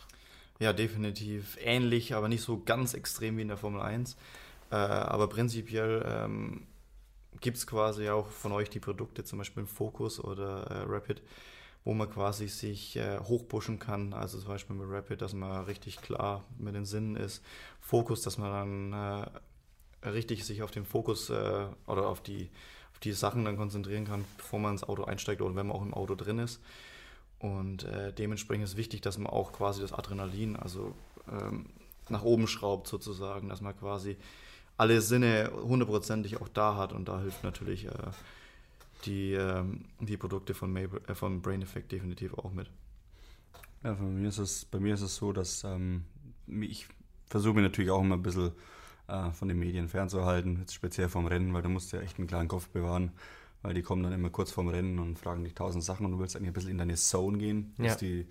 Ja, 0.59 0.71
definitiv 0.73 1.57
ähnlich, 1.61 2.13
aber 2.13 2.29
nicht 2.29 2.41
so 2.41 2.61
ganz 2.63 2.93
extrem 2.93 3.37
wie 3.37 3.41
in 3.41 3.49
der 3.49 3.57
Formel 3.57 3.81
1. 3.81 4.15
Äh, 4.71 4.75
aber 4.75 5.27
prinzipiell 5.27 6.03
ähm, 6.07 6.67
gibt 7.41 7.57
es 7.57 7.67
quasi 7.67 8.09
auch 8.09 8.27
von 8.27 8.51
euch 8.51 8.69
die 8.69 8.79
Produkte, 8.79 9.23
zum 9.23 9.39
Beispiel 9.39 9.65
Focus 9.65 10.19
oder 10.23 10.63
äh, 10.63 10.83
Rapid, 10.87 11.21
wo 11.85 11.93
man 11.93 12.09
quasi 12.09 12.47
sich 12.47 12.97
äh, 12.97 13.19
hochpushen 13.19 13.77
kann. 13.79 14.13
Also 14.13 14.39
zum 14.39 14.49
Beispiel 14.49 14.75
mit 14.75 14.89
Rapid, 14.89 15.21
dass 15.21 15.33
man 15.33 15.65
richtig 15.65 16.01
klar 16.01 16.43
mit 16.57 16.73
den 16.75 16.85
Sinnen 16.85 17.15
ist. 17.15 17.43
Fokus, 17.79 18.21
dass 18.23 18.39
man 18.39 18.91
dann 18.91 19.23
äh, 20.01 20.09
richtig 20.09 20.43
sich 20.45 20.63
auf 20.63 20.71
den 20.71 20.83
Fokus 20.83 21.29
äh, 21.29 21.67
oder 21.85 22.07
auf 22.07 22.21
die, 22.21 22.49
auf 22.91 22.99
die 22.99 23.13
Sachen 23.13 23.45
dann 23.45 23.55
konzentrieren 23.55 24.05
kann, 24.05 24.25
bevor 24.37 24.59
man 24.59 24.73
ins 24.73 24.83
Auto 24.83 25.03
einsteigt 25.03 25.41
oder 25.41 25.55
wenn 25.55 25.67
man 25.67 25.77
auch 25.77 25.83
im 25.83 25.93
Auto 25.93 26.15
drin 26.15 26.39
ist. 26.39 26.59
Und 27.37 27.83
äh, 27.83 28.11
dementsprechend 28.11 28.65
ist 28.65 28.77
wichtig, 28.77 29.01
dass 29.01 29.19
man 29.19 29.31
auch 29.31 29.53
quasi 29.53 29.81
das 29.81 29.93
Adrenalin, 29.93 30.55
also 30.55 30.95
ähm, 31.31 31.67
nach 32.09 32.23
oben 32.23 32.47
schraubt 32.47 32.87
sozusagen, 32.87 33.49
dass 33.49 33.61
man 33.61 33.77
quasi 33.77 34.17
alle 34.77 35.01
Sinne 35.01 35.51
hundertprozentig 35.53 36.41
auch 36.41 36.49
da 36.49 36.77
hat 36.77 36.93
und 36.93 37.07
da 37.07 37.19
hilft 37.19 37.43
natürlich 37.43 37.85
äh, 37.85 37.91
die, 39.05 39.33
ähm, 39.33 39.85
die 39.99 40.17
Produkte 40.17 40.53
von, 40.53 40.71
Mabel, 40.71 41.01
äh, 41.07 41.15
von 41.15 41.41
Brain 41.41 41.61
Effect 41.61 41.91
definitiv 41.91 42.33
auch 42.33 42.51
mit. 42.51 42.69
Ja, 43.83 43.93
bei 43.93 44.03
mir 44.03 44.27
ist 44.27 44.39
es, 44.39 44.65
bei 44.65 44.79
mir 44.79 44.93
ist 44.93 45.01
es 45.01 45.15
so, 45.15 45.31
dass 45.31 45.63
ähm, 45.63 46.05
ich 46.47 46.87
versuche 47.27 47.53
mir 47.53 47.61
natürlich 47.61 47.91
auch 47.91 48.01
immer 48.01 48.15
ein 48.15 48.23
bisschen 48.23 48.51
äh, 49.07 49.31
von 49.31 49.47
den 49.47 49.59
Medien 49.59 49.87
fernzuhalten, 49.87 50.59
jetzt 50.59 50.73
speziell 50.73 51.09
vom 51.09 51.27
Rennen, 51.27 51.53
weil 51.53 51.61
du 51.61 51.69
musst 51.69 51.91
ja 51.91 52.01
echt 52.01 52.17
einen 52.17 52.27
klaren 52.27 52.47
Kopf 52.47 52.67
bewahren, 52.69 53.11
weil 53.61 53.73
die 53.73 53.81
kommen 53.81 54.03
dann 54.03 54.13
immer 54.13 54.29
kurz 54.29 54.51
vorm 54.51 54.67
Rennen 54.67 54.99
und 54.99 55.19
fragen 55.19 55.43
dich 55.43 55.53
tausend 55.53 55.83
Sachen 55.83 56.05
und 56.05 56.13
du 56.13 56.19
willst 56.19 56.35
eigentlich 56.35 56.49
ein 56.49 56.53
bisschen 56.53 56.71
in 56.71 56.77
deine 56.77 56.95
Zone 56.95 57.37
gehen, 57.37 57.73
ja. 57.77 57.85
dass 57.85 57.97
die 57.97 58.27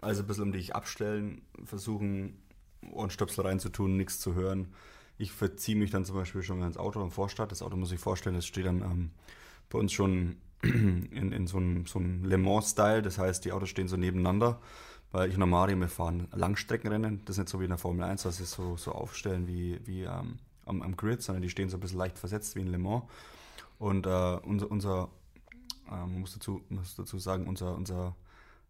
also 0.00 0.22
ein 0.22 0.26
bisschen 0.26 0.44
um 0.44 0.52
dich 0.52 0.74
abstellen, 0.74 1.42
versuchen 1.64 2.36
Ohrenstöpsel 2.92 3.46
reinzutun, 3.46 3.96
nichts 3.96 4.20
zu 4.20 4.34
hören. 4.34 4.68
Ich 5.16 5.32
verziehe 5.32 5.76
mich 5.76 5.90
dann 5.90 6.04
zum 6.04 6.16
Beispiel 6.16 6.42
schon 6.42 6.60
ins 6.62 6.76
Auto 6.76 7.00
am 7.00 7.10
Vorstart. 7.10 7.50
Das 7.50 7.62
Auto 7.62 7.76
muss 7.76 7.92
ich 7.92 8.00
vorstellen, 8.00 8.36
das 8.36 8.46
steht 8.46 8.66
dann 8.66 8.82
ähm, 8.82 9.10
bei 9.68 9.78
uns 9.78 9.92
schon 9.92 10.36
in, 10.62 11.32
in 11.32 11.46
so 11.46 11.58
einem, 11.58 11.86
so 11.86 11.98
Le 11.98 12.38
Mans-Style. 12.38 13.02
Das 13.02 13.18
heißt, 13.18 13.44
die 13.44 13.52
Autos 13.52 13.68
stehen 13.68 13.88
so 13.88 13.96
nebeneinander. 13.96 14.60
Weil 15.12 15.30
ich 15.30 15.38
und 15.38 15.48
Mario, 15.48 15.78
wir 15.78 15.88
fahren 15.88 16.26
Langstreckenrennen. 16.32 17.24
Das 17.24 17.36
ist 17.36 17.38
nicht 17.38 17.48
so 17.48 17.60
wie 17.60 17.64
in 17.64 17.70
der 17.70 17.78
Formel 17.78 18.04
1, 18.04 18.24
dass 18.24 18.38
sie 18.38 18.44
so, 18.44 18.76
so 18.76 18.92
aufstellen 18.92 19.46
wie, 19.46 19.78
wie 19.84 20.02
ähm, 20.02 20.38
am, 20.66 20.82
am, 20.82 20.96
Grid, 20.96 21.22
sondern 21.22 21.42
die 21.42 21.50
stehen 21.50 21.68
so 21.68 21.76
ein 21.76 21.80
bisschen 21.80 21.98
leicht 21.98 22.18
versetzt 22.18 22.56
wie 22.56 22.60
in 22.60 22.66
Le 22.66 22.78
Mans. 22.78 23.04
Und 23.78 24.06
äh, 24.06 24.38
unser, 24.42 24.70
unser 24.70 25.08
äh, 25.86 25.90
man 25.90 26.20
muss 26.20 26.34
dazu, 26.34 26.62
muss 26.68 26.96
dazu 26.96 27.18
sagen, 27.18 27.46
unser, 27.46 27.76
unser 27.76 28.16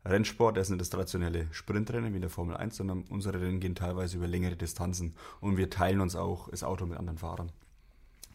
Rennsport, 0.04 0.58
ist 0.58 0.68
nicht 0.68 0.80
das 0.80 0.90
traditionelle 0.90 1.48
Sprintrennen 1.50 2.12
wie 2.12 2.16
in 2.16 2.22
der 2.22 2.30
Formel 2.30 2.56
1, 2.56 2.76
sondern 2.76 3.04
unsere 3.08 3.40
Rennen 3.40 3.60
gehen 3.60 3.74
teilweise 3.74 4.18
über 4.18 4.26
längere 4.26 4.56
Distanzen. 4.56 5.14
Und 5.40 5.56
wir 5.56 5.70
teilen 5.70 6.00
uns 6.00 6.14
auch 6.14 6.48
das 6.50 6.62
Auto 6.62 6.86
mit 6.86 6.98
anderen 6.98 7.18
Fahrern. 7.18 7.52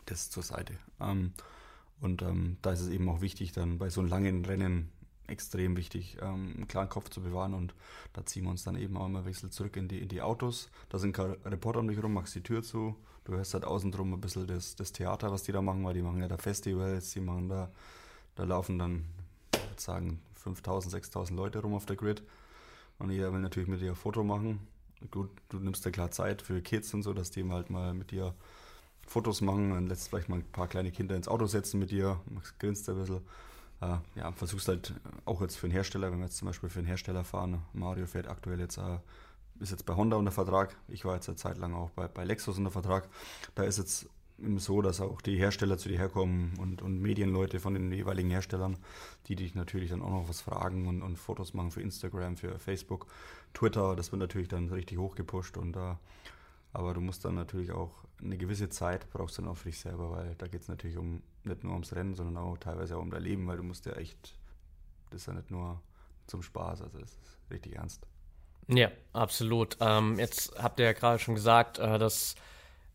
Das 0.05 0.29
zur 0.29 0.43
Seite. 0.43 0.73
Ähm, 0.99 1.33
und 2.01 2.21
ähm, 2.21 2.57
da 2.61 2.71
ist 2.71 2.81
es 2.81 2.89
eben 2.89 3.09
auch 3.09 3.21
wichtig, 3.21 3.51
dann 3.51 3.77
bei 3.77 3.89
so 3.89 4.01
langen 4.01 4.45
Rennen 4.45 4.89
extrem 5.29 5.77
wichtig, 5.77 6.17
ähm, 6.21 6.53
einen 6.55 6.67
klaren 6.67 6.89
Kopf 6.89 7.09
zu 7.09 7.21
bewahren. 7.21 7.53
Und 7.53 7.73
da 8.13 8.25
ziehen 8.25 8.43
wir 8.43 8.51
uns 8.51 8.63
dann 8.63 8.75
eben 8.75 8.97
auch 8.97 9.05
immer 9.05 9.25
wechselnd 9.25 9.53
zurück 9.53 9.75
in 9.77 9.87
die, 9.87 9.99
in 9.99 10.07
die 10.07 10.21
Autos. 10.21 10.69
Da 10.89 10.97
sind 10.97 11.17
Reporter 11.17 11.79
um 11.79 11.87
dich 11.87 12.01
rum, 12.01 12.13
machst 12.13 12.35
die 12.35 12.43
Tür 12.43 12.63
zu. 12.63 12.95
Du 13.25 13.33
hörst 13.33 13.53
halt 13.53 13.65
außen 13.65 13.91
drum 13.91 14.13
ein 14.13 14.21
bisschen 14.21 14.47
das, 14.47 14.75
das 14.75 14.91
Theater, 14.91 15.31
was 15.31 15.43
die 15.43 15.51
da 15.51 15.61
machen, 15.61 15.83
weil 15.85 15.93
die 15.93 16.01
machen 16.01 16.21
ja 16.21 16.27
da 16.27 16.37
Festivals, 16.37 17.11
die 17.11 17.19
machen 17.19 17.49
da, 17.49 17.71
da 18.35 18.43
laufen 18.43 18.79
dann, 18.79 19.05
ich 19.53 19.61
würde 19.61 19.81
sagen, 19.81 20.21
5000, 20.35 20.91
6000 20.91 21.37
Leute 21.37 21.59
rum 21.59 21.73
auf 21.73 21.85
der 21.85 21.95
Grid. 21.95 22.23
Und 22.97 23.11
jeder 23.11 23.31
will 23.31 23.39
natürlich 23.39 23.69
mit 23.69 23.81
dir 23.81 23.91
ein 23.91 23.95
Foto 23.95 24.23
machen. 24.23 24.67
Gut, 25.11 25.29
du 25.49 25.59
nimmst 25.59 25.85
dir 25.85 25.91
klar 25.91 26.11
Zeit 26.11 26.41
für 26.41 26.61
Kids 26.61 26.93
und 26.93 27.03
so, 27.03 27.13
dass 27.13 27.31
die 27.31 27.47
halt 27.49 27.69
mal 27.69 27.93
mit 27.93 28.11
dir 28.11 28.33
Fotos 29.09 29.41
machen, 29.41 29.71
dann 29.71 29.87
lässt 29.87 30.09
vielleicht 30.09 30.29
mal 30.29 30.37
ein 30.37 30.43
paar 30.43 30.67
kleine 30.67 30.91
Kinder 30.91 31.15
ins 31.15 31.27
Auto 31.27 31.47
setzen 31.47 31.79
mit 31.79 31.89
dir, 31.89 32.19
grinst 32.59 32.87
ein 32.89 32.95
bisschen. 32.95 33.21
Äh, 33.81 33.97
ja, 34.15 34.31
versuchst 34.33 34.67
halt 34.67 34.93
auch 35.25 35.41
jetzt 35.41 35.55
für 35.55 35.65
einen 35.65 35.71
Hersteller, 35.71 36.11
wenn 36.11 36.19
wir 36.19 36.25
jetzt 36.25 36.37
zum 36.37 36.47
Beispiel 36.47 36.69
für 36.69 36.79
einen 36.79 36.87
Hersteller 36.87 37.23
fahren, 37.23 37.61
Mario 37.73 38.05
fährt 38.05 38.27
aktuell 38.27 38.59
jetzt, 38.59 38.77
äh, 38.77 38.99
ist 39.59 39.71
jetzt 39.71 39.85
bei 39.85 39.95
Honda 39.95 40.17
unter 40.17 40.31
Vertrag, 40.31 40.75
ich 40.89 41.05
war 41.05 41.15
jetzt 41.15 41.27
eine 41.27 41.37
Zeit 41.37 41.57
lang 41.57 41.73
auch 41.73 41.89
bei, 41.91 42.07
bei 42.07 42.23
Lexus 42.23 42.57
unter 42.57 42.71
Vertrag, 42.71 43.07
da 43.55 43.63
ist 43.63 43.77
jetzt 43.77 44.07
so, 44.57 44.81
dass 44.81 45.01
auch 45.01 45.21
die 45.21 45.37
Hersteller 45.37 45.77
zu 45.77 45.89
dir 45.89 45.97
herkommen 45.97 46.53
und, 46.59 46.81
und 46.81 47.01
Medienleute 47.01 47.59
von 47.59 47.73
den 47.73 47.91
jeweiligen 47.91 48.29
Herstellern, 48.29 48.77
die 49.27 49.35
dich 49.35 49.55
natürlich 49.55 49.89
dann 49.89 50.01
auch 50.01 50.11
noch 50.11 50.29
was 50.29 50.41
fragen 50.41 50.87
und, 50.87 51.01
und 51.01 51.17
Fotos 51.17 51.53
machen 51.53 51.71
für 51.71 51.81
Instagram, 51.81 52.37
für 52.37 52.59
Facebook, 52.59 53.07
Twitter, 53.53 53.95
das 53.95 54.11
wird 54.11 54.19
natürlich 54.19 54.49
dann 54.49 54.69
richtig 54.69 54.97
hochgepusht 54.97 55.57
und 55.57 55.73
da, 55.73 55.93
äh, 55.93 55.97
aber 56.73 56.93
du 56.93 57.01
musst 57.01 57.25
dann 57.25 57.35
natürlich 57.35 57.71
auch 57.71 58.03
eine 58.21 58.37
gewisse 58.37 58.69
Zeit 58.69 59.09
brauchst 59.09 59.37
du 59.37 59.41
dann 59.41 59.51
auch 59.51 59.57
für 59.57 59.69
dich 59.69 59.79
selber, 59.79 60.11
weil 60.11 60.35
da 60.35 60.47
geht 60.47 60.61
es 60.61 60.67
natürlich 60.67 60.97
um 60.97 61.21
nicht 61.43 61.63
nur 61.63 61.73
ums 61.73 61.95
Rennen, 61.95 62.15
sondern 62.15 62.37
auch 62.37 62.57
teilweise 62.57 62.97
auch 62.97 63.01
um 63.01 63.11
dein 63.11 63.23
Leben, 63.23 63.47
weil 63.47 63.57
du 63.57 63.63
musst 63.63 63.85
ja 63.85 63.93
echt, 63.93 64.35
das 65.09 65.21
ist 65.21 65.27
ja 65.27 65.33
nicht 65.33 65.51
nur 65.51 65.81
zum 66.27 66.43
Spaß, 66.43 66.81
also 66.81 66.99
das 66.99 67.11
ist 67.11 67.37
richtig 67.49 67.75
ernst. 67.75 68.05
Ja, 68.67 68.91
absolut. 69.13 69.77
Ähm, 69.79 70.19
jetzt 70.19 70.53
habt 70.61 70.79
ihr 70.79 70.85
ja 70.85 70.93
gerade 70.93 71.17
schon 71.17 71.33
gesagt, 71.33 71.79
äh, 71.79 71.97
dass 71.97 72.35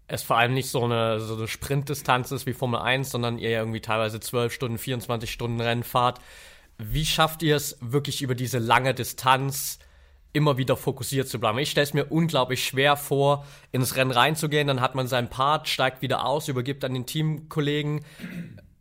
es 0.06 0.22
vor 0.22 0.36
allem 0.36 0.54
nicht 0.54 0.70
so 0.70 0.84
eine, 0.84 1.18
so 1.20 1.34
eine 1.34 1.48
Sprintdistanz 1.48 2.30
ist 2.30 2.46
wie 2.46 2.52
Formel 2.52 2.80
1, 2.80 3.10
sondern 3.10 3.38
ihr 3.38 3.50
ja 3.50 3.58
irgendwie 3.60 3.80
teilweise 3.80 4.20
12 4.20 4.52
Stunden, 4.52 4.78
24 4.78 5.32
Stunden 5.32 5.60
Rennen 5.60 5.82
fahrt. 5.82 6.20
Wie 6.78 7.06
schafft 7.06 7.42
ihr 7.42 7.56
es 7.56 7.78
wirklich 7.80 8.22
über 8.22 8.34
diese 8.34 8.58
lange 8.58 8.94
Distanz 8.94 9.78
immer 10.34 10.58
wieder 10.58 10.76
fokussiert 10.76 11.28
zu 11.28 11.38
bleiben. 11.40 11.58
Ich 11.58 11.70
stelle 11.70 11.84
es 11.84 11.94
mir 11.94 12.06
unglaublich 12.06 12.64
schwer 12.64 12.96
vor, 12.96 13.46
ins 13.72 13.96
Rennen 13.96 14.10
reinzugehen, 14.10 14.66
dann 14.66 14.80
hat 14.80 14.94
man 14.94 15.06
seinen 15.06 15.30
Part, 15.30 15.68
steigt 15.68 16.02
wieder 16.02 16.26
aus, 16.26 16.48
übergibt 16.48 16.84
an 16.84 16.92
den 16.92 17.06
Teamkollegen. 17.06 18.04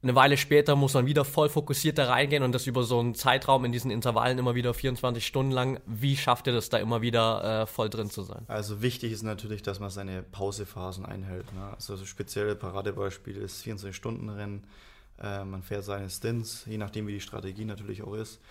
Eine 0.01 0.15
Weile 0.15 0.35
später 0.35 0.75
muss 0.75 0.95
man 0.95 1.05
wieder 1.05 1.23
voll 1.23 1.47
fokussiert 1.47 1.97
da 1.97 2.07
reingehen 2.09 2.43
und 2.43 2.53
das 2.53 2.67
über 2.67 2.83
so 2.83 2.99
einen 2.99 3.15
Zeitraum 3.15 3.63
in 3.63 3.71
diesen 3.71 3.89
Intervallen 3.89 4.37
immer 4.37 4.53
wieder 4.53 4.73
24 4.73 5.25
Stunden 5.25 5.53
lang. 5.53 5.79
Wie 5.85 6.17
schafft 6.17 6.47
ihr 6.47 6.53
das 6.53 6.67
da 6.67 6.77
immer 6.77 7.01
wieder 7.01 7.61
äh, 7.61 7.65
voll 7.67 7.89
drin 7.89 8.09
zu 8.09 8.23
sein? 8.23 8.43
Also 8.47 8.81
wichtig 8.81 9.13
ist 9.13 9.23
natürlich, 9.23 9.61
dass 9.61 9.79
man 9.79 9.91
seine 9.91 10.21
Pausephasen 10.23 11.05
einhält. 11.05 11.53
Ne? 11.53 11.69
Also 11.73 11.95
das 11.95 12.05
spezielle 12.05 12.55
Paradebeispiel 12.55 13.37
ist 13.37 13.65
24-Stunden-Rennen. 13.65 14.65
Äh, 15.21 15.45
man 15.45 15.63
fährt 15.63 15.85
seine 15.85 16.09
Stints, 16.09 16.65
je 16.65 16.77
nachdem 16.77 17.07
wie 17.07 17.13
die 17.13 17.21
Strategie 17.21 17.63
natürlich 17.63 18.01
auch 18.01 18.15
ist. 18.15 18.41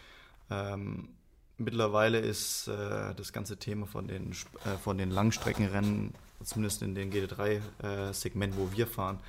Ähm, 0.50 1.11
Mittlerweile 1.59 2.18
ist 2.18 2.68
äh, 2.68 3.14
das 3.14 3.32
ganze 3.32 3.59
Thema 3.59 3.87
von 3.87 4.09
den, 4.09 4.32
äh, 4.64 4.76
von 4.82 4.99
den 4.99 5.11
Langstreckenrennen, 5.11 6.14
zumindest 6.42 6.82
in 6.82 6.94
den 6.94 7.12
GT3-Segment, 7.12 8.54
äh, 8.54 8.56
wo 8.56 8.73
wir 8.73 8.87
fahren, 8.87 9.21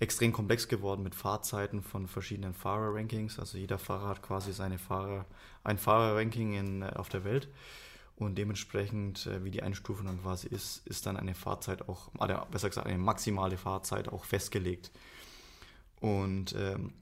extrem 0.00 0.32
komplex 0.32 0.66
geworden 0.66 1.02
mit 1.02 1.14
Fahrzeiten 1.14 1.82
von 1.82 2.08
verschiedenen 2.08 2.54
Fahrerrankings. 2.54 3.38
Also 3.38 3.58
jeder 3.58 3.78
Fahrer 3.78 4.08
hat 4.08 4.22
quasi 4.22 4.52
seine 4.52 4.78
Fahrer, 4.78 5.26
ein 5.62 5.78
Fahrerranking 5.78 6.54
in, 6.54 6.82
äh, 6.82 6.92
auf 6.96 7.08
der 7.08 7.24
Welt. 7.24 7.48
Und 8.16 8.36
dementsprechend, 8.36 9.26
äh, 9.26 9.44
wie 9.44 9.50
die 9.50 9.62
Einstufung 9.62 10.06
dann 10.06 10.20
quasi 10.22 10.48
ist, 10.48 10.86
ist 10.86 11.06
dann 11.06 11.16
eine 11.16 11.34
Fahrzeit 11.34 11.88
auch, 11.88 12.10
besser 12.50 12.68
gesagt, 12.68 12.86
eine 12.86 12.98
maximale 12.98 13.56
Fahrzeit 13.56 14.08
auch 14.08 14.24
festgelegt. 14.24 14.90
Und 16.00 16.54
ähm, 16.58 16.92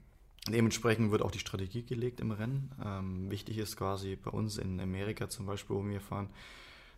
Dementsprechend 0.47 1.11
wird 1.11 1.21
auch 1.21 1.31
die 1.31 1.39
Strategie 1.39 1.83
gelegt 1.83 2.21
im 2.21 2.31
Rennen. 2.31 2.71
Ähm, 2.83 3.29
wichtig 3.29 3.57
ist 3.57 3.75
quasi 3.75 4.15
bei 4.15 4.31
uns 4.31 4.57
in 4.57 4.79
Amerika 4.79 5.29
zum 5.29 5.45
Beispiel, 5.45 5.75
wo 5.75 5.85
wir 5.85 6.01
fahren, 6.01 6.29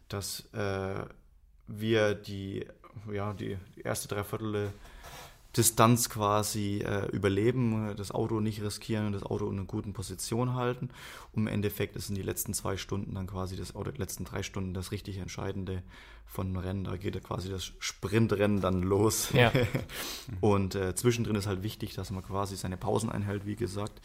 dass 0.08 0.46
äh, 0.54 1.06
wir 1.68 2.14
die, 2.14 2.66
ja, 3.12 3.34
die, 3.34 3.58
die 3.76 3.82
erste 3.82 4.08
Dreiviertel 4.08 4.72
Distanz 5.58 6.10
quasi 6.10 6.80
äh, 6.80 7.08
überleben, 7.12 7.94
das 7.98 8.12
Auto 8.12 8.40
nicht 8.40 8.62
riskieren 8.62 9.08
und 9.08 9.14
das 9.14 9.24
Auto 9.24 9.50
in 9.50 9.58
einer 9.58 9.66
guten 9.66 9.92
Position 9.92 10.56
halten. 10.56 10.90
Und 11.34 11.44
im 11.44 11.48
Endeffekt 11.48 11.96
ist 11.96 12.10
in 12.10 12.16
die 12.16 12.22
letzten 12.22 12.54
zwei 12.54 12.78
Stunden 12.78 13.16
dann 13.16 13.28
quasi 13.28 13.58
das, 13.58 13.76
oder 13.76 13.92
die 13.92 14.00
letzten 14.00 14.24
drei 14.24 14.44
Stunden 14.44 14.74
das 14.74 14.92
richtig 14.92 15.18
Entscheidende 15.18 15.84
von 16.26 16.48
einem 16.48 16.58
Rennen. 16.58 16.84
Da 16.86 16.96
geht 16.96 17.16
ja 17.16 17.22
quasi 17.22 17.50
das 17.50 17.74
Sprintrennen 17.80 18.62
dann 18.62 18.82
los. 18.82 19.30
Ja. 19.34 19.52
und 20.42 20.76
äh, 20.76 20.96
zwischendrin 20.96 21.36
ist 21.36 21.48
halt 21.48 21.64
wichtig, 21.64 21.96
dass 21.96 22.12
man 22.12 22.24
quasi 22.24 22.56
seine 22.56 22.78
Pausen 22.78 23.12
einhält, 23.12 23.46
wie 23.46 23.58
gesagt, 23.58 24.00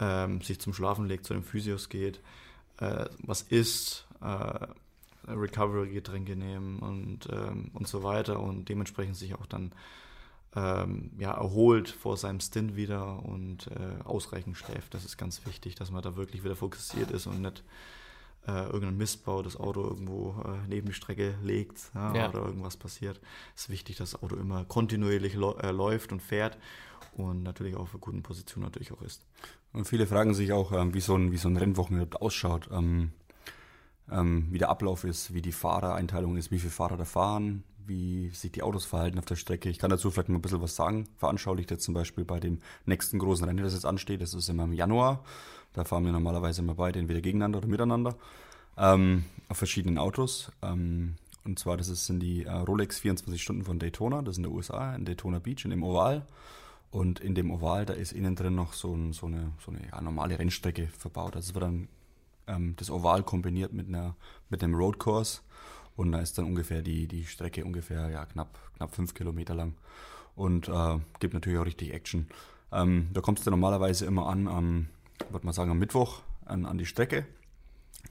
ähm, 0.00 0.40
sich 0.40 0.58
zum 0.58 0.72
Schlafen 0.72 1.06
legt, 1.06 1.26
zu 1.26 1.34
den 1.34 1.42
Physios 1.42 1.90
geht, 1.90 2.20
äh, 2.78 3.04
was 3.18 3.42
isst, 3.42 4.06
äh, 4.22 4.66
Recovery-Getränke 5.28 6.34
nehmen 6.34 6.78
und, 6.78 7.28
ähm, 7.30 7.70
und 7.74 7.86
so 7.86 8.02
weiter 8.02 8.40
und 8.40 8.68
dementsprechend 8.68 9.16
sich 9.16 9.34
auch 9.34 9.46
dann 9.46 9.72
ähm, 10.54 11.10
ja, 11.18 11.32
erholt 11.32 11.88
vor 11.88 12.16
seinem 12.16 12.40
Stint 12.40 12.76
wieder 12.76 13.24
und 13.24 13.68
äh, 13.68 14.02
ausreichend 14.04 14.56
schläft. 14.56 14.94
Das 14.94 15.04
ist 15.04 15.16
ganz 15.16 15.46
wichtig, 15.46 15.74
dass 15.74 15.90
man 15.90 16.02
da 16.02 16.16
wirklich 16.16 16.44
wieder 16.44 16.56
fokussiert 16.56 17.10
ist 17.10 17.26
und 17.26 17.40
nicht 17.40 17.64
äh, 18.46 18.64
irgendein 18.64 18.96
Missbau 18.96 19.42
das 19.42 19.56
Auto 19.56 19.82
irgendwo 19.82 20.34
äh, 20.44 20.66
neben 20.68 20.88
die 20.88 20.92
Strecke 20.92 21.34
legt 21.42 21.90
ja, 21.94 22.14
ja. 22.14 22.28
oder 22.28 22.44
irgendwas 22.44 22.76
passiert. 22.76 23.20
Es 23.54 23.62
ist 23.62 23.70
wichtig, 23.70 23.96
dass 23.96 24.12
das 24.12 24.22
Auto 24.22 24.36
immer 24.36 24.64
kontinuierlich 24.64 25.34
äh, 25.34 25.70
läuft 25.70 26.12
und 26.12 26.20
fährt 26.20 26.58
und 27.16 27.42
natürlich 27.42 27.76
auch 27.76 27.88
für 27.88 27.98
guten 27.98 28.22
Positionen 28.22 28.64
natürlich 28.64 28.92
auch 28.92 29.02
ist. 29.02 29.24
Und 29.72 29.86
viele 29.86 30.06
fragen 30.06 30.34
sich 30.34 30.52
auch, 30.52 30.72
ähm, 30.72 30.92
wie, 30.92 31.00
so 31.00 31.14
ein, 31.14 31.32
wie 31.32 31.38
so 31.38 31.48
ein 31.48 31.56
Rennwochenende 31.56 32.20
ausschaut. 32.20 32.68
Ähm, 32.72 33.12
ähm, 34.10 34.48
wie 34.50 34.58
der 34.58 34.68
Ablauf 34.68 35.04
ist, 35.04 35.32
wie 35.32 35.42
die 35.42 35.52
Fahrereinteilung 35.52 36.36
ist, 36.36 36.50
wie 36.50 36.58
viele 36.58 36.72
Fahrer 36.72 36.96
da 36.96 37.04
fahren, 37.04 37.64
wie 37.86 38.30
sich 38.30 38.52
die 38.52 38.62
Autos 38.62 38.84
verhalten 38.84 39.18
auf 39.18 39.24
der 39.24 39.36
Strecke. 39.36 39.68
Ich 39.68 39.78
kann 39.78 39.90
dazu 39.90 40.10
vielleicht 40.10 40.28
mal 40.28 40.38
ein 40.38 40.42
bisschen 40.42 40.60
was 40.60 40.76
sagen. 40.76 41.08
Veranschaulicht 41.16 41.70
jetzt 41.70 41.84
zum 41.84 41.94
Beispiel 41.94 42.24
bei 42.24 42.40
dem 42.40 42.58
nächsten 42.86 43.18
großen 43.18 43.44
Rennen, 43.44 43.62
das 43.62 43.74
jetzt 43.74 43.86
ansteht. 43.86 44.20
Das 44.22 44.34
ist 44.34 44.48
immer 44.48 44.64
im 44.64 44.72
Januar. 44.72 45.24
Da 45.72 45.84
fahren 45.84 46.04
wir 46.04 46.12
normalerweise 46.12 46.62
immer 46.62 46.74
beide 46.74 46.98
entweder 46.98 47.20
gegeneinander 47.20 47.58
oder 47.58 47.68
miteinander 47.68 48.16
ähm, 48.76 49.24
auf 49.48 49.58
verschiedenen 49.58 49.98
Autos. 49.98 50.52
Ähm, 50.62 51.16
und 51.44 51.58
zwar, 51.58 51.76
das 51.76 51.88
sind 51.88 52.20
die 52.20 52.44
äh, 52.44 52.52
Rolex 52.52 53.00
24 53.00 53.42
Stunden 53.42 53.64
von 53.64 53.78
Daytona. 53.78 54.22
Das 54.22 54.34
ist 54.34 54.38
in 54.38 54.44
den 54.44 54.52
USA, 54.52 54.94
in 54.94 55.04
Daytona 55.04 55.38
Beach, 55.38 55.64
in 55.64 55.70
dem 55.70 55.82
Oval. 55.82 56.26
Und 56.90 57.20
in 57.20 57.34
dem 57.34 57.50
Oval, 57.50 57.86
da 57.86 57.94
ist 57.94 58.12
innen 58.12 58.36
drin 58.36 58.54
noch 58.54 58.74
so, 58.74 58.94
ein, 58.94 59.12
so 59.12 59.26
eine, 59.26 59.52
so 59.64 59.72
eine 59.72 59.80
ja, 59.90 60.00
normale 60.00 60.38
Rennstrecke 60.38 60.88
verbaut. 60.88 61.36
Also 61.36 61.48
es 61.48 61.54
wird 61.54 61.64
dann 61.64 61.88
ähm, 62.46 62.74
das 62.76 62.90
Oval 62.90 63.22
kombiniert 63.22 63.72
mit, 63.72 63.88
einer, 63.88 64.14
mit 64.50 64.62
einem 64.62 64.74
Roadcourse 64.74 65.40
und 65.96 66.12
da 66.12 66.20
ist 66.20 66.38
dann 66.38 66.46
ungefähr 66.46 66.82
die, 66.82 67.06
die 67.06 67.24
Strecke 67.24 67.64
ungefähr 67.64 68.08
ja, 68.10 68.24
knapp, 68.26 68.58
knapp 68.76 68.94
fünf 68.94 69.14
Kilometer 69.14 69.54
lang. 69.54 69.74
Und 70.34 70.68
äh, 70.68 70.98
gibt 71.20 71.34
natürlich 71.34 71.58
auch 71.58 71.66
richtig 71.66 71.92
Action. 71.92 72.26
Ähm, 72.72 73.08
da 73.12 73.20
kommst 73.20 73.46
du 73.46 73.50
normalerweise 73.50 74.06
immer 74.06 74.26
an, 74.26 74.48
am, 74.48 74.88
würde 75.30 75.44
man 75.44 75.52
sagen, 75.52 75.70
am 75.70 75.78
Mittwoch 75.78 76.22
an, 76.46 76.64
an 76.64 76.78
die 76.78 76.86
Strecke. 76.86 77.26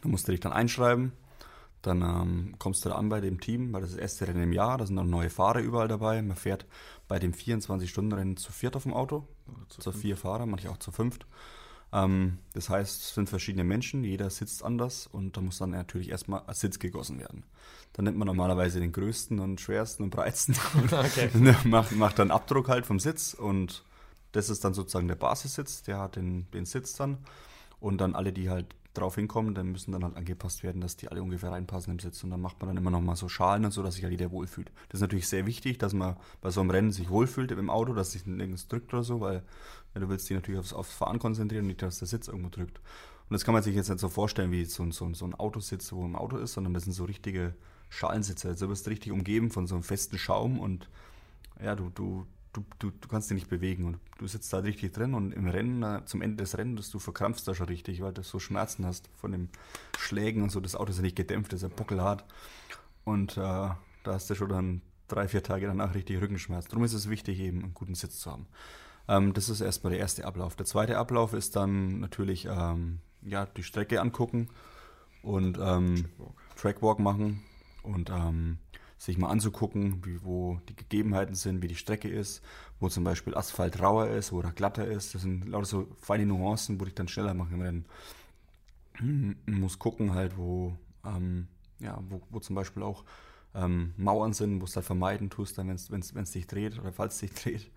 Da 0.02 0.10
musst 0.10 0.28
du 0.28 0.32
dich 0.32 0.40
dann 0.40 0.54
einschreiben. 0.54 1.14
Dann 1.82 2.02
ähm, 2.04 2.56
kommst 2.60 2.86
du 2.86 2.90
da 2.90 2.96
an 2.96 3.10
bei 3.10 3.22
dem 3.22 3.40
Team, 3.40 3.74
weil 3.74 3.82
das 3.82 3.90
ist 3.90 3.98
das 3.98 4.04
erste 4.04 4.28
Rennen 4.28 4.44
im 4.44 4.54
Jahr. 4.54 4.78
Da 4.78 4.86
sind 4.86 4.98
dann 4.98 5.10
neue 5.10 5.32
Fahrer 5.32 5.62
überall 5.62 5.88
dabei. 5.88 6.22
Man 6.22 6.38
fährt 6.38 6.68
bei 7.08 7.18
dem 7.18 7.34
24-Stunden-Rennen 7.34 8.38
zu 8.38 8.52
viert 8.52 8.76
auf 8.76 8.84
dem 8.84 8.94
Auto. 8.94 9.28
Zu, 9.70 9.82
zu 9.82 9.92
vier 9.92 10.16
Fahrer, 10.16 10.46
manche 10.46 10.70
auch 10.70 10.78
zu 10.78 10.92
fünft. 10.92 11.26
Ähm, 11.94 12.38
das 12.54 12.70
heißt, 12.70 13.02
es 13.02 13.14
sind 13.14 13.30
verschiedene 13.30 13.64
Menschen, 13.64 14.04
jeder 14.04 14.30
sitzt 14.30 14.64
anders 14.64 15.08
und 15.08 15.36
da 15.36 15.42
muss 15.42 15.58
dann 15.58 15.72
natürlich 15.72 16.10
erstmal 16.10 16.44
ein 16.48 16.54
Sitz 16.54 16.80
gegossen 16.80 17.20
werden. 17.20 17.44
Dann 17.94 18.06
nimmt 18.06 18.18
man 18.18 18.28
normalerweise 18.28 18.80
den 18.80 18.92
größten 18.92 19.40
und 19.40 19.60
schwersten 19.60 20.04
und 20.04 20.10
breitsten 20.12 20.56
und 20.76 20.94
okay. 20.94 21.30
macht, 21.66 21.92
macht 21.94 22.20
dann 22.20 22.32
Abdruck 22.32 22.70
halt 22.70 22.86
vom 22.86 23.00
Sitz 23.00 23.34
und 23.34 23.84
das 24.32 24.50
ist 24.50 24.64
dann 24.64 24.74
sozusagen 24.74 25.10
der 25.10 25.16
Basissitz, 25.16 25.84
der 25.84 26.00
hat 26.00 26.16
den, 26.16 26.50
den 26.52 26.66
Sitz 26.66 26.94
dann 26.94 27.18
und 27.82 28.00
dann 28.00 28.16
alle, 28.16 28.32
die 28.32 28.50
halt 28.50 28.76
drauf 28.94 29.16
hinkommen, 29.16 29.56
dann 29.56 29.72
müssen 29.72 29.92
dann 29.92 30.04
halt 30.04 30.18
angepasst 30.18 30.64
werden, 30.64 30.82
dass 30.82 30.98
die 30.98 31.08
alle 31.08 31.24
ungefähr 31.24 31.52
reinpassen 31.52 31.94
im 31.94 32.00
Sitz. 32.00 32.24
Und 32.24 32.32
dann 32.32 32.42
macht 32.42 32.60
man 32.60 32.68
dann 32.68 32.78
immer 32.78 32.92
noch 32.92 33.02
mal 33.02 33.16
so 33.16 33.30
Schalen 33.30 33.64
und 33.64 33.72
so, 33.72 33.84
dass 33.84 33.96
sich 33.96 34.04
halt 34.04 34.12
jeder 34.12 34.32
wohlfühlt. 34.32 34.72
Das 34.90 34.98
ist 34.98 35.02
natürlich 35.02 35.28
sehr 35.28 35.46
wichtig, 35.46 35.80
dass 35.80 35.94
man 35.94 36.18
bei 36.42 36.52
so 36.52 36.60
einem 36.62 36.72
Rennen 36.72 36.92
sich 36.92 37.10
wohlfühlt 37.10 37.52
im 37.52 37.70
Auto, 37.70 37.94
dass 37.94 38.12
sich 38.12 38.26
nirgends 38.26 38.68
drückt 38.68 38.94
oder 38.94 39.04
so, 39.04 39.22
weil 39.22 39.44
ja, 39.94 40.02
du 40.02 40.10
willst 40.10 40.30
dich 40.30 40.36
natürlich 40.36 40.60
aufs, 40.60 40.74
aufs 40.74 40.94
Fahren 40.94 41.20
konzentrieren 41.20 41.68
nicht, 41.68 41.82
dass 41.82 42.00
der 42.00 42.08
Sitz 42.08 42.28
irgendwo 42.28 42.50
drückt. 42.50 42.78
Und 42.78 43.34
das 43.34 43.46
kann 43.46 43.54
man 43.54 43.64
sich 43.64 43.76
jetzt 43.76 43.90
nicht 43.90 44.00
so 44.00 44.10
vorstellen, 44.10 44.52
wie 44.52 44.66
so, 44.66 44.90
so, 44.92 45.14
so 45.14 45.26
ein 45.26 45.36
Autositz, 45.36 45.92
wo 45.94 46.06
im 46.06 46.16
Auto 46.16 46.38
ist, 46.38 46.54
sondern 46.54 46.74
das 46.74 46.84
sind 46.84 46.94
so 46.94 47.06
richtige 47.06 47.54
Schalensitze. 47.90 48.50
Also 48.50 48.66
du 48.66 48.72
wirst 48.72 48.88
richtig 48.88 49.12
umgeben 49.12 49.52
von 49.52 49.68
so 49.68 49.76
einem 49.76 49.84
festen 49.84 50.18
Schaum 50.18 50.60
und 50.60 50.90
ja, 51.62 51.76
du, 51.76 51.90
du, 51.90 52.26
du, 52.54 52.66
du, 52.80 52.92
du 52.92 53.08
kannst 53.08 53.30
dich 53.30 53.36
nicht 53.36 53.50
bewegen 53.50 53.86
und 53.86 54.00
du 54.18 54.28
sitzt 54.28 54.52
da 54.52 54.60
richtig 54.60 54.94
drin 54.94 55.14
und 55.14 55.32
im 55.34 55.48
Rennen, 55.48 56.06
zum 56.08 56.22
Ende 56.22 56.44
des 56.44 56.58
Rennens, 56.58 56.90
du 56.90 57.00
verkrampfst 57.00 57.48
da 57.48 57.54
schon 57.54 57.68
richtig, 57.68 58.02
weil 58.02 58.14
du 58.14 58.24
so 58.24 58.40
Schmerzen 58.40 58.86
hast 58.86 59.10
von 59.16 59.32
den 59.32 59.50
Schlägen 59.98 60.44
und 60.44 60.52
so. 60.52 60.60
Das 60.60 60.76
Auto 60.76 60.92
ist 60.92 60.98
ja 60.98 61.04
nicht 61.04 61.16
gedämpft, 61.16 61.54
das 61.54 61.64
ist 61.64 61.70
ja 61.70 61.76
buckelhart. 61.76 62.26
Und 63.04 63.38
äh, 63.38 63.42
da 63.42 63.78
hast 64.06 64.30
du 64.30 64.36
schon 64.36 64.50
dann 64.50 64.82
drei, 65.08 65.28
vier 65.28 65.44
Tage 65.44 65.68
danach 65.68 65.96
richtig 65.96 66.22
Rückenschmerz. 66.22 66.68
Darum 66.68 66.84
ist 66.84 66.94
es 66.94 67.10
wichtig, 67.10 67.40
eben 67.40 67.64
einen 67.64 67.74
guten 67.74 67.96
Sitz 67.96 68.20
zu 68.20 68.32
haben. 68.32 68.48
Ähm, 69.08 69.34
das 69.34 69.50
ist 69.50 69.62
erstmal 69.62 69.92
der 69.92 70.00
erste 70.00 70.26
Ablauf. 70.26 70.56
Der 70.56 70.66
zweite 70.66 70.98
Ablauf 70.98 71.34
ist 71.34 71.56
dann 71.56 72.00
natürlich 72.00 72.46
ähm, 72.46 73.00
ja, 73.22 73.46
die 73.46 73.64
Strecke 73.64 74.02
angucken 74.02 74.50
und 75.22 75.58
ähm, 75.62 75.96
Trackwalk. 75.96 76.56
Trackwalk 76.56 77.00
machen 77.00 77.44
und 77.84 78.10
ähm, 78.10 78.58
sich 78.98 79.18
mal 79.18 79.30
anzugucken, 79.30 80.06
wie, 80.06 80.24
wo 80.24 80.60
die 80.70 80.76
Gegebenheiten 80.76 81.34
sind, 81.34 81.64
wie 81.64 81.68
die 81.68 81.76
Strecke 81.76 82.08
ist, 82.08 82.44
wo 82.80 82.88
zum 82.88 83.04
Beispiel 83.04 83.36
Asphalt 83.36 83.82
rauer 83.82 84.08
ist, 84.10 84.32
wo 84.32 84.42
er 84.42 84.52
glatter 84.52 84.86
ist. 84.86 85.16
Das 85.16 85.24
sind 85.24 85.48
lauter 85.48 85.66
so 85.66 85.88
feine 86.00 86.26
Nuancen, 86.28 86.80
wo 86.80 86.86
ich 86.86 86.94
dann 86.94 87.08
schneller 87.08 87.34
mache 87.34 87.54
im 87.54 87.62
Rennen. 87.62 87.86
Man 89.00 89.38
muss 89.46 89.80
gucken 89.80 90.14
halt, 90.14 90.38
wo, 90.38 90.78
ähm, 91.04 91.48
ja, 91.80 92.00
wo, 92.10 92.22
wo 92.30 92.40
zum 92.40 92.56
Beispiel 92.56 92.84
auch 92.84 93.04
ähm, 93.56 93.94
Mauern 93.98 94.34
sind, 94.34 94.62
wo 94.62 94.66
es 94.66 94.76
halt 94.76 94.86
vermeiden 94.86 95.32
tust, 95.32 95.58
wenn 95.58 95.70
es 95.70 96.32
dich 96.32 96.46
dreht 96.46 96.78
oder 96.80 96.94
falls 96.94 97.16
es 97.16 97.20
dich 97.22 97.34
dreht. 97.44 97.72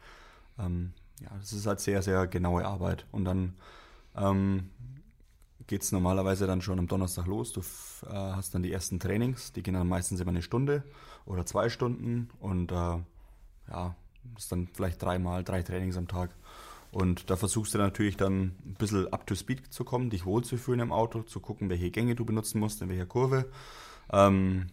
Ähm, 0.59 0.93
ja, 1.21 1.31
das 1.39 1.53
ist 1.53 1.67
halt 1.67 1.81
sehr, 1.81 2.03
sehr 2.03 2.27
genaue 2.27 2.65
Arbeit. 2.65 3.07
Und 3.13 3.25
dann 3.25 3.55
ähm, 4.17 4.71
geht 5.67 5.83
es 5.83 5.93
normalerweise 5.93 6.47
dann 6.47 6.63
schon 6.63 6.79
am 6.79 6.89
Donnerstag 6.89 7.27
los. 7.27 7.53
Du 7.53 7.61
äh, 7.61 8.13
hast 8.13 8.55
dann 8.55 8.63
die 8.63 8.73
ersten 8.73 9.01
Trainings, 9.01 9.53
die 9.53 9.63
gehen 9.63 9.75
dann 9.75 9.89
meistens 9.89 10.21
immer 10.21 10.31
eine 10.31 10.43
Stunde 10.43 10.85
oder 11.25 11.47
zwei 11.47 11.69
Stunden 11.69 12.29
und 12.39 12.71
äh, 12.73 12.75
ja, 12.75 13.97
das 14.35 14.45
ist 14.45 14.53
dann 14.53 14.69
vielleicht 14.73 15.03
dreimal, 15.03 15.45
drei 15.45 15.63
Trainings 15.63 15.97
am 15.97 16.09
Tag. 16.09 16.31
Und 16.91 17.29
da 17.29 17.37
versuchst 17.37 17.75
du 17.75 17.79
natürlich 17.79 18.17
dann 18.17 18.55
ein 18.65 18.77
bisschen 18.79 19.13
up 19.13 19.27
to 19.27 19.35
speed 19.35 19.73
zu 19.73 19.85
kommen, 19.85 20.11
dich 20.11 20.27
wohlzufühlen 20.27 20.81
im 20.81 20.93
Auto, 20.93 21.23
zu 21.23 21.41
gucken, 21.41 21.69
welche 21.69 21.91
Gänge 21.91 22.15
du 22.15 22.25
benutzen 22.25 22.61
musst, 22.61 22.83
in 22.83 22.89
welcher 22.89 23.07
Kurve. 23.07 23.47
Ähm, 24.13 24.69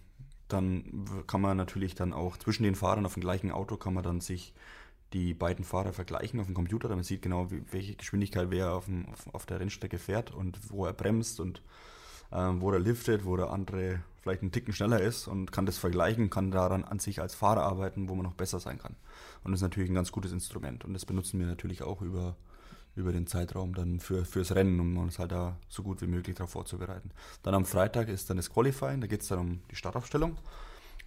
dann 0.47 1.23
kann 1.25 1.41
man 1.41 1.57
natürlich 1.57 1.95
dann 1.95 2.13
auch 2.13 2.37
zwischen 2.37 2.63
den 2.63 2.75
Fahrern 2.75 3.05
auf 3.05 3.15
dem 3.15 3.21
gleichen 3.21 3.51
Auto 3.51 3.77
kann 3.77 3.93
man 3.93 4.03
dann 4.03 4.21
sich 4.21 4.53
die 5.13 5.33
beiden 5.33 5.65
Fahrer 5.65 5.93
vergleichen 5.93 6.39
auf 6.39 6.45
dem 6.45 6.55
Computer, 6.55 6.87
damit 6.87 6.99
man 6.99 7.03
sieht 7.03 7.21
genau, 7.21 7.51
wie, 7.51 7.63
welche 7.71 7.95
Geschwindigkeit 7.95 8.49
wer 8.49 8.73
auf, 8.73 8.85
dem, 8.85 9.07
auf, 9.09 9.33
auf, 9.33 9.45
der 9.45 9.59
Rennstrecke 9.59 9.97
fährt 9.97 10.31
und 10.31 10.57
wo 10.69 10.85
er 10.85 10.93
bremst 10.93 11.39
und 11.39 11.61
ähm, 12.31 12.61
wo 12.61 12.71
der 12.71 12.79
liftet, 12.79 13.25
wo 13.25 13.35
der 13.35 13.51
andere 13.51 14.01
vielleicht 14.21 14.41
einen 14.41 14.51
Ticken 14.51 14.73
schneller 14.73 15.01
ist 15.01 15.27
und 15.27 15.51
kann 15.51 15.65
das 15.65 15.77
vergleichen, 15.77 16.29
kann 16.29 16.51
daran 16.51 16.83
an 16.83 16.99
sich 16.99 17.21
als 17.21 17.35
Fahrer 17.35 17.63
arbeiten, 17.63 18.07
wo 18.07 18.15
man 18.15 18.23
noch 18.23 18.35
besser 18.35 18.59
sein 18.59 18.77
kann. 18.77 18.95
Und 19.43 19.51
das 19.51 19.59
ist 19.59 19.63
natürlich 19.63 19.89
ein 19.89 19.95
ganz 19.95 20.11
gutes 20.11 20.31
Instrument. 20.31 20.85
Und 20.85 20.93
das 20.93 21.05
benutzen 21.05 21.39
wir 21.39 21.47
natürlich 21.47 21.81
auch 21.81 22.01
über, 22.01 22.35
über 22.95 23.11
den 23.11 23.25
Zeitraum 23.27 23.73
dann 23.73 23.99
für, 23.99 24.23
fürs 24.23 24.53
Rennen, 24.53 24.79
um 24.79 24.97
uns 24.97 25.17
halt 25.17 25.31
da 25.31 25.57
so 25.67 25.81
gut 25.81 26.01
wie 26.01 26.07
möglich 26.07 26.35
darauf 26.35 26.51
vorzubereiten. 26.51 27.09
Dann 27.41 27.55
am 27.55 27.65
Freitag 27.65 28.09
ist 28.09 28.29
dann 28.29 28.37
das 28.37 28.51
Qualifying, 28.51 29.01
da 29.01 29.07
geht 29.07 29.23
es 29.23 29.27
dann 29.27 29.39
um 29.39 29.61
die 29.71 29.75
Startaufstellung. 29.75 30.37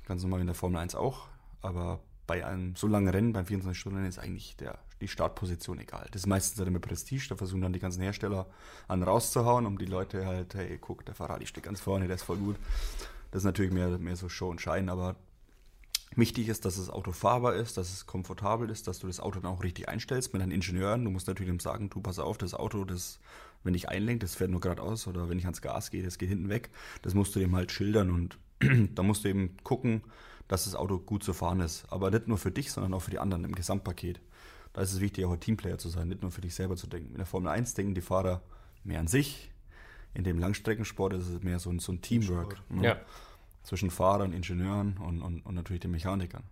Ganz 0.06 0.22
normal 0.22 0.40
in 0.40 0.46
der 0.46 0.56
Formel 0.56 0.78
1 0.78 0.96
auch. 0.96 1.28
Aber 1.62 2.00
bei 2.26 2.44
einem 2.44 2.74
so 2.76 2.86
langen 2.86 3.08
Rennen, 3.08 3.32
beim 3.32 3.46
24 3.46 3.78
Stunden, 3.78 4.04
ist 4.04 4.18
eigentlich 4.18 4.56
der, 4.56 4.78
die 5.00 5.08
Startposition 5.08 5.78
egal. 5.78 6.08
Das 6.12 6.22
ist 6.22 6.26
meistens 6.26 6.58
halt 6.58 6.68
immer 6.68 6.78
Prestige, 6.78 7.26
da 7.28 7.36
versuchen 7.36 7.60
dann 7.60 7.72
die 7.72 7.78
ganzen 7.78 8.02
Hersteller 8.02 8.46
an 8.88 9.02
rauszuhauen, 9.02 9.66
um 9.66 9.78
die 9.78 9.86
Leute 9.86 10.26
halt, 10.26 10.54
hey, 10.54 10.78
guck, 10.80 11.04
der 11.04 11.14
Ferrari 11.14 11.46
steht 11.46 11.64
ganz 11.64 11.80
vorne, 11.80 12.06
der 12.06 12.16
ist 12.16 12.22
voll 12.22 12.38
gut. 12.38 12.56
Das 13.30 13.40
ist 13.40 13.46
natürlich 13.46 13.72
mehr, 13.72 13.98
mehr 13.98 14.16
so 14.16 14.28
Show 14.28 14.48
und 14.48 14.60
Schein, 14.60 14.88
aber 14.88 15.16
wichtig 16.16 16.48
ist, 16.48 16.64
dass 16.64 16.76
das 16.76 16.90
Auto 16.90 17.12
fahrbar 17.12 17.54
ist, 17.54 17.76
dass 17.76 17.92
es 17.92 18.06
komfortabel 18.06 18.70
ist, 18.70 18.86
dass 18.86 18.98
du 19.00 19.06
das 19.06 19.20
Auto 19.20 19.40
dann 19.40 19.50
auch 19.50 19.62
richtig 19.62 19.88
einstellst 19.88 20.32
mit 20.32 20.40
deinen 20.40 20.52
Ingenieuren. 20.52 21.04
Du 21.04 21.10
musst 21.10 21.26
natürlich 21.26 21.52
ihm 21.52 21.60
sagen, 21.60 21.90
du 21.90 22.00
pass 22.00 22.18
auf, 22.18 22.38
das 22.38 22.54
Auto, 22.54 22.84
das, 22.84 23.18
wenn 23.64 23.74
ich 23.74 23.88
einlenke, 23.88 24.24
das 24.24 24.34
fährt 24.34 24.50
nur 24.50 24.60
geradeaus 24.60 25.06
oder 25.06 25.28
wenn 25.28 25.38
ich 25.38 25.44
ans 25.44 25.62
Gas 25.62 25.90
gehe, 25.90 26.02
das 26.02 26.18
geht 26.18 26.28
hinten 26.28 26.48
weg. 26.48 26.70
Das 27.02 27.14
musst 27.14 27.34
du 27.34 27.40
dem 27.40 27.56
halt 27.56 27.72
schildern 27.72 28.10
und 28.10 28.38
da 28.94 29.02
musst 29.02 29.24
du 29.24 29.28
eben 29.28 29.56
gucken, 29.64 30.02
dass 30.48 30.64
das 30.64 30.74
Auto 30.74 30.98
gut 30.98 31.24
zu 31.24 31.32
fahren 31.32 31.60
ist. 31.60 31.84
Aber 31.90 32.10
nicht 32.10 32.28
nur 32.28 32.38
für 32.38 32.50
dich, 32.50 32.72
sondern 32.72 32.94
auch 32.94 33.00
für 33.00 33.10
die 33.10 33.18
anderen 33.18 33.44
im 33.44 33.54
Gesamtpaket. 33.54 34.20
Da 34.72 34.82
ist 34.82 34.92
es 34.92 35.00
wichtig, 35.00 35.24
auch 35.24 35.32
ein 35.32 35.40
Teamplayer 35.40 35.78
zu 35.78 35.88
sein, 35.88 36.08
nicht 36.08 36.22
nur 36.22 36.30
für 36.30 36.40
dich 36.40 36.54
selber 36.54 36.76
zu 36.76 36.86
denken. 36.86 37.12
In 37.12 37.18
der 37.18 37.26
Formel 37.26 37.50
1 37.50 37.74
denken 37.74 37.94
die 37.94 38.00
Fahrer 38.00 38.42
mehr 38.82 39.00
an 39.00 39.06
sich. 39.06 39.50
In 40.14 40.24
dem 40.24 40.38
Langstreckensport 40.38 41.12
ist 41.14 41.28
es 41.28 41.42
mehr 41.42 41.58
so 41.58 41.70
ein, 41.70 41.78
so 41.78 41.92
ein 41.92 42.00
Teamwork. 42.00 42.60
Ne? 42.68 42.84
Ja. 42.84 42.96
Zwischen 43.62 43.90
Fahrern, 43.90 44.32
Ingenieuren 44.32 44.98
und, 44.98 45.22
und, 45.22 45.40
und 45.46 45.54
natürlich 45.54 45.80
den 45.80 45.90
Mechanikern. 45.90 46.42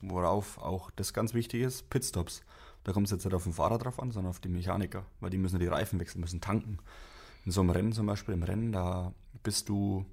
Worauf 0.00 0.58
auch 0.58 0.90
das 0.92 1.12
ganz 1.12 1.34
wichtig 1.34 1.62
ist, 1.62 1.90
Pitstops. 1.90 2.42
Da 2.84 2.92
kommt 2.92 3.06
es 3.06 3.10
jetzt 3.10 3.24
nicht 3.24 3.34
auf 3.34 3.44
den 3.44 3.52
Fahrer 3.52 3.78
drauf 3.78 4.00
an, 4.00 4.10
sondern 4.12 4.30
auf 4.30 4.40
die 4.40 4.48
Mechaniker, 4.48 5.04
weil 5.20 5.30
die 5.30 5.38
müssen 5.38 5.58
die 5.58 5.66
Reifen 5.66 5.98
wechseln, 5.98 6.20
müssen 6.20 6.40
tanken. 6.40 6.78
In 7.44 7.52
so 7.52 7.60
einem 7.60 7.70
Rennen 7.70 7.92
zum 7.92 8.06
Beispiel, 8.06 8.34
im 8.34 8.42
Rennen, 8.42 8.72
da 8.72 9.12
bist 9.42 9.68
du 9.68 10.06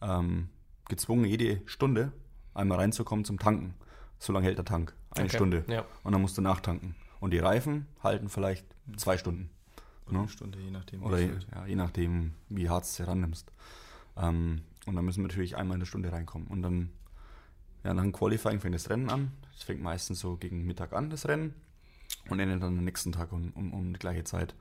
ähm, 0.00 0.48
gezwungen, 0.88 1.24
jede 1.24 1.62
Stunde 1.66 2.12
einmal 2.54 2.78
reinzukommen 2.78 3.24
zum 3.24 3.38
Tanken. 3.38 3.74
So 4.18 4.32
lange 4.32 4.46
hält 4.46 4.58
der 4.58 4.64
Tank. 4.64 4.94
Eine 5.10 5.26
Okay, 5.26 5.36
Stunde. 5.36 5.64
ja. 5.68 5.84
Und 6.02 6.12
dann 6.12 6.20
musst 6.20 6.36
du 6.38 6.42
nachtanken. 6.42 6.94
Und 7.20 7.32
die 7.32 7.38
Reifen 7.38 7.86
halten 8.02 8.28
vielleicht 8.28 8.66
zwei 8.96 9.16
Stunden. 9.18 9.50
Oder 10.06 10.12
Ne? 10.14 10.18
eine 10.20 10.28
Stunde, 10.28 10.58
je 10.60 10.70
nachdem. 10.70 11.00
wie 11.00 11.04
Oder 11.04 11.18
je, 11.18 11.30
ja, 11.54 11.66
je 11.66 11.76
nachdem, 11.76 12.34
wie 12.48 12.68
hart 12.68 12.84
es 12.84 12.98
herannimmst. 12.98 13.50
Ähm, 14.16 14.62
und 14.86 14.94
dann 14.96 15.04
müssen 15.04 15.22
wir 15.22 15.28
natürlich 15.28 15.56
einmal 15.56 15.76
in 15.76 15.80
der 15.80 15.86
Stunde 15.86 16.12
reinkommen. 16.12 16.46
Und 16.48 16.62
dann, 16.62 16.90
ja, 17.84 17.94
nach 17.94 18.02
dem 18.02 18.12
Qualifying 18.12 18.60
fängt 18.60 18.74
das 18.74 18.90
Rennen 18.90 19.08
an. 19.08 19.32
Es 19.56 19.62
fängt 19.62 19.82
meistens 19.82 20.20
so 20.20 20.36
gegen 20.36 20.64
Mittag 20.66 20.92
an, 20.92 21.08
das 21.10 21.26
Rennen. 21.26 21.54
Und 22.28 22.38
endet 22.40 22.62
dann 22.62 22.78
am 22.78 22.84
nächsten 22.84 23.12
Tag 23.12 23.32
um, 23.32 23.50
um, 23.54 23.72
um 23.72 23.92
die 23.92 23.98
gleiche 23.98 24.24
Zeit. 24.24 24.54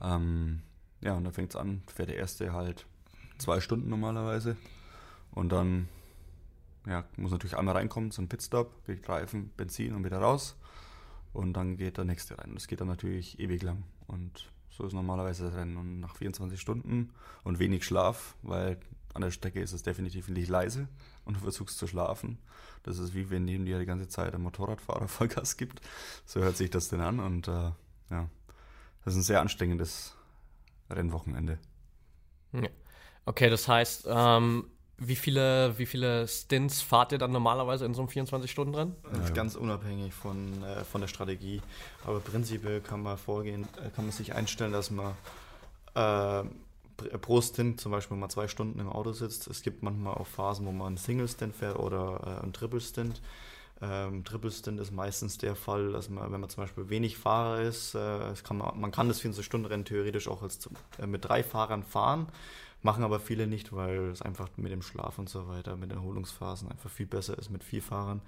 Ähm, 0.00 0.62
ja, 1.00 1.14
und 1.14 1.24
dann 1.24 1.32
fängt 1.32 1.50
es 1.50 1.56
an, 1.56 1.82
fährt 1.86 2.08
der 2.08 2.16
erste 2.16 2.52
halt 2.52 2.86
zwei 3.38 3.60
Stunden 3.60 3.88
normalerweise. 3.88 4.56
Und 5.32 5.50
dann 5.50 5.88
ja, 6.86 7.04
muss 7.16 7.30
natürlich 7.30 7.56
einmal 7.56 7.76
reinkommen 7.76 8.10
zum 8.10 8.28
Pitstop, 8.28 8.84
kriegt 8.84 9.08
Reifen, 9.08 9.50
Benzin 9.56 9.94
und 9.94 10.04
wieder 10.04 10.18
raus. 10.18 10.56
Und 11.32 11.54
dann 11.54 11.76
geht 11.76 11.96
der 11.96 12.04
nächste 12.04 12.38
rein. 12.38 12.54
Das 12.54 12.66
geht 12.66 12.80
dann 12.80 12.88
natürlich 12.88 13.38
ewig 13.38 13.62
lang. 13.62 13.84
Und 14.06 14.50
so 14.70 14.84
ist 14.84 14.92
normalerweise 14.92 15.44
das 15.44 15.54
Rennen. 15.54 15.76
Und 15.76 16.00
nach 16.00 16.16
24 16.16 16.60
Stunden 16.60 17.10
und 17.44 17.58
wenig 17.58 17.84
Schlaf, 17.84 18.36
weil 18.42 18.78
an 19.14 19.22
der 19.22 19.30
Strecke 19.30 19.60
ist 19.60 19.72
es 19.72 19.82
definitiv 19.82 20.28
nicht 20.28 20.48
leise 20.48 20.88
und 21.24 21.36
du 21.36 21.40
versuchst 21.40 21.78
zu 21.78 21.86
schlafen. 21.86 22.38
Das 22.82 22.98
ist 22.98 23.14
wie 23.14 23.30
wenn 23.30 23.44
neben 23.44 23.64
dir 23.64 23.78
die 23.78 23.86
ganze 23.86 24.08
Zeit 24.08 24.34
ein 24.34 24.42
Motorradfahrer 24.42 25.08
Vollgas 25.08 25.56
gibt. 25.56 25.80
So 26.26 26.40
hört 26.40 26.56
sich 26.56 26.70
das 26.70 26.88
denn 26.88 27.00
an. 27.00 27.20
Und 27.20 27.48
äh, 27.48 27.70
ja, 28.10 28.28
das 29.04 29.14
ist 29.14 29.20
ein 29.20 29.22
sehr 29.22 29.40
anstrengendes 29.40 30.14
Rennwochenende. 30.90 31.58
Ja. 32.52 32.68
Okay, 33.24 33.48
das 33.48 33.68
heißt, 33.68 34.08
ähm, 34.10 34.64
wie 34.98 35.16
viele, 35.16 35.76
wie 35.78 35.86
viele 35.86 36.28
Stints 36.28 36.80
fahrt 36.82 37.12
ihr 37.12 37.18
dann 37.18 37.32
normalerweise 37.32 37.84
in 37.84 37.94
so 37.94 38.02
einem 38.02 38.08
24-Stunden-Rennen? 38.10 38.94
Das 39.12 39.24
ist 39.24 39.34
ganz 39.34 39.54
unabhängig 39.56 40.12
von, 40.14 40.62
äh, 40.62 40.84
von 40.84 41.00
der 41.00 41.08
Strategie. 41.08 41.60
Aber 42.06 42.20
prinzipiell 42.20 42.80
kann 42.80 43.02
man 43.02 43.18
vorgehen, 43.18 43.64
äh, 43.84 43.90
kann 43.90 44.04
man 44.04 44.12
sich 44.12 44.34
einstellen, 44.34 44.72
dass 44.72 44.90
man 44.90 45.14
äh, 45.94 45.98
pr- 46.00 46.44
pro 47.20 47.40
Stint 47.40 47.80
zum 47.80 47.90
Beispiel 47.92 48.16
mal 48.16 48.28
zwei 48.28 48.46
Stunden 48.48 48.78
im 48.78 48.88
Auto 48.88 49.12
sitzt. 49.12 49.48
Es 49.48 49.62
gibt 49.62 49.82
manchmal 49.82 50.14
auch 50.14 50.26
Phasen, 50.26 50.66
wo 50.66 50.72
man 50.72 50.86
einen 50.88 50.96
Single-Stint 50.98 51.56
fährt 51.56 51.78
oder 51.78 52.38
äh, 52.38 52.42
einen 52.42 52.52
Triple-Stint. 52.52 53.20
Ähm, 53.80 54.24
Triple-Stint 54.24 54.78
ist 54.78 54.92
meistens 54.92 55.38
der 55.38 55.56
Fall, 55.56 55.90
dass 55.90 56.08
man, 56.08 56.30
wenn 56.30 56.40
man 56.40 56.48
zum 56.48 56.62
Beispiel 56.62 56.88
wenig 56.88 57.16
Fahrer 57.18 57.62
ist, 57.62 57.96
äh, 57.96 58.32
kann 58.44 58.58
man, 58.58 58.80
man 58.80 58.92
kann 58.92 59.08
das 59.08 59.20
24-Stunden-Rennen 59.20 59.84
theoretisch 59.84 60.28
auch 60.28 60.42
als, 60.42 60.68
äh, 61.00 61.06
mit 61.08 61.24
drei 61.24 61.42
Fahrern 61.42 61.82
fahren. 61.82 62.28
Machen 62.82 63.04
aber 63.04 63.20
viele 63.20 63.46
nicht, 63.46 63.72
weil 63.72 64.10
es 64.10 64.22
einfach 64.22 64.48
mit 64.56 64.72
dem 64.72 64.82
Schlaf 64.82 65.18
und 65.18 65.28
so 65.28 65.46
weiter, 65.46 65.76
mit 65.76 65.90
den 65.90 65.98
Erholungsphasen 65.98 66.68
einfach 66.68 66.90
viel 66.90 67.06
besser 67.06 67.38
ist 67.38 67.50
mit 67.50 67.62
vier 67.62 67.82
Fahrern. 67.82 68.20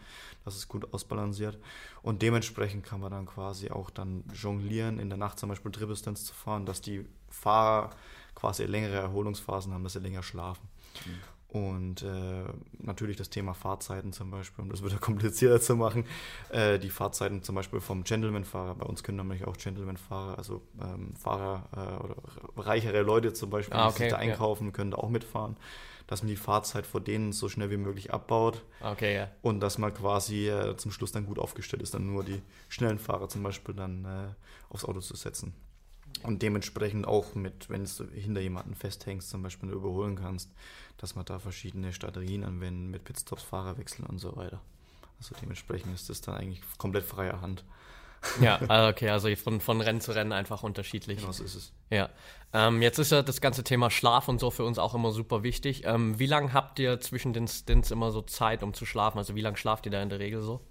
Das 0.45 0.55
ist 0.55 0.69
gut 0.69 0.95
ausbalanciert. 0.95 1.59
Und 2.03 2.23
dementsprechend 2.23 2.85
kann 2.85 3.01
man 3.01 3.11
dann 3.11 3.27
quasi 3.27 3.71
auch 3.71 3.91
dann 3.91 4.23
jonglieren, 4.33 5.01
in 5.01 5.09
der 5.09 5.19
Nacht 5.19 5.41
zum 5.41 5.49
Beispiel 5.49 5.73
Triple 5.73 5.97
Stints 5.97 6.25
zu 6.25 6.35
fahren, 6.35 6.67
dass 6.67 6.81
die 6.81 7.05
Fahrer 7.31 7.91
quasi 8.37 8.65
längere 8.65 8.97
Erholungsphasen 8.97 9.73
haben, 9.73 9.83
dass 9.83 9.95
sie 9.95 10.01
länger 10.01 10.23
schlafen. 10.23 10.69
Und 11.55 12.03
äh, 12.03 12.43
natürlich 12.81 13.17
das 13.17 13.31
Thema 13.31 13.55
Fahrzeiten 13.55 14.13
zum 14.13 14.29
Beispiel, 14.33 14.65
um 14.65 14.71
das 14.71 14.83
wieder 14.85 14.97
komplizierter 15.01 15.61
zu 15.61 15.77
machen. 15.77 16.05
Äh, 16.51 16.81
die 16.81 16.91
Fahrzeiten 16.91 17.45
zum 17.45 17.55
Beispiel 17.55 17.81
vom 17.81 18.03
Gentleman-Fahrer. 18.03 18.75
Bei 18.75 18.87
uns 18.87 19.05
können 19.05 19.19
nämlich 19.19 19.47
auch 19.47 19.57
Gentleman-Fahrer, 19.57 20.37
also 20.37 20.63
ähm, 20.83 21.15
Fahrer 21.15 21.69
äh, 21.73 22.05
oder 22.05 22.17
reichere 22.57 23.03
Leute 23.03 23.33
zum 23.35 23.51
Beispiel, 23.51 23.77
Ah, 23.77 23.87
die 23.87 23.93
sich 23.93 24.01
okay, 24.03 24.11
da 24.11 24.17
ja. 24.21 24.33
einkaufen, 24.33 24.73
können 24.73 24.91
da 24.91 24.97
auch 24.97 25.09
mitfahren. 25.11 25.57
Dass 26.09 26.23
man 26.25 26.29
die 26.29 26.37
Fahrzeit 26.37 26.87
vor 26.87 27.01
denen 27.01 27.33
so 27.33 27.49
schnell 27.49 27.71
wie 27.71 27.77
möglich 27.77 28.13
abbaut 28.13 28.65
Okay, 28.81 29.15
ja. 29.15 29.31
und 29.41 29.61
dass 29.61 29.79
man 29.79 29.95
quasi 29.95 30.49
äh, 30.49 30.77
zum 30.77 30.91
Schluss 30.91 31.13
dann 31.13 31.25
gut 31.25 31.39
aufgestellt 31.39 31.85
ist, 31.85 31.95
dann 31.95 32.05
nur 32.13 32.25
die 32.25 32.43
schnellen 32.69 32.99
Fahrer 32.99 33.29
zum 33.29 33.45
Beispiel 33.45 33.77
dann 33.77 34.05
äh, 34.05 34.35
aufs 34.71 34.85
Auto 34.85 34.99
zu 35.01 35.15
setzen. 35.15 35.55
Und 36.25 36.41
dementsprechend 36.41 37.07
auch 37.07 37.35
mit, 37.35 37.69
wenn 37.69 37.85
du 37.85 38.05
hinter 38.15 38.41
jemanden 38.41 38.75
festhängst, 38.75 39.29
zum 39.29 39.43
Beispiel 39.43 39.69
nur 39.69 39.77
überholen 39.77 40.17
kannst, 40.17 40.51
dass 40.97 41.15
man 41.15 41.27
da 41.27 41.39
verschiedene 41.39 41.93
Strategien 41.93 42.45
anwenden 42.45 42.91
mit 42.91 43.05
Pitstops, 43.05 43.43
Fahrerwechseln 43.43 44.07
und 44.09 44.19
so 44.19 44.35
weiter. 44.37 44.61
Also 45.19 45.35
dementsprechend 45.41 45.95
ist 45.95 46.09
das 46.09 46.23
dann 46.23 46.37
eigentlich 46.37 46.63
komplett 46.79 47.05
freier 47.05 47.43
Hand. 47.43 47.65
Ja, 48.41 48.59
also 48.69 48.89
okay, 48.91 49.11
also 49.11 49.35
von, 49.37 49.61
von 49.61 49.83
Rennen 49.83 50.01
zu 50.01 50.13
Rennen 50.13 50.33
einfach 50.33 50.63
unterschiedlich. 50.63 51.19
Genau 51.19 51.33
so 51.33 51.45
ist 51.45 51.57
es. 51.57 51.73
Ja. 51.91 52.09
Ähm, 52.55 52.81
jetzt 52.81 52.99
ist 52.99 53.13
ja 53.13 53.21
das 53.21 53.43
ganze 53.43 53.63
Thema 53.63 53.91
Schlaf 53.91 54.27
und 54.29 54.41
so 54.41 54.51
für 54.51 54.65
uns 54.65 54.79
auch 54.79 54.95
immer 54.95 55.13
super 55.13 55.43
wichtig. 55.43 55.83
Ähm, 55.85 56.19
wie 56.19 56.27
lange 56.27 56.55
habt 56.55 56.79
ihr 56.79 57.01
zwischen 57.01 57.35
den 57.35 57.49
Stints 57.49 57.91
immer 57.91 58.13
so 58.13 58.23
Zeit, 58.23 58.63
um 58.63 58.73
zu 58.73 58.87
schlafen? 58.87 59.19
Also 59.19 59.35
wie 59.35 59.43
lange 59.43 59.59
schlaft 59.59 59.85
ihr 59.85 59.93
da 59.93 60.03
in 60.03 60.09
der 60.09 60.21
Regel 60.21 60.41
so? 60.41 60.63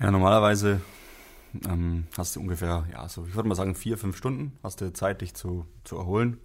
Ja, 0.00 0.10
normalerweise 0.10 0.80
ähm, 1.68 2.06
hast 2.16 2.36
du 2.36 2.40
ungefähr, 2.40 2.86
ja, 2.92 3.08
so, 3.08 3.26
ich 3.26 3.34
würde 3.34 3.48
mal 3.48 3.54
sagen, 3.54 3.74
vier, 3.74 3.98
fünf 3.98 4.16
Stunden 4.16 4.58
hast 4.62 4.80
du 4.80 4.92
Zeit, 4.92 5.20
dich 5.20 5.34
zu, 5.34 5.66
zu 5.84 5.96
erholen. 5.96 6.38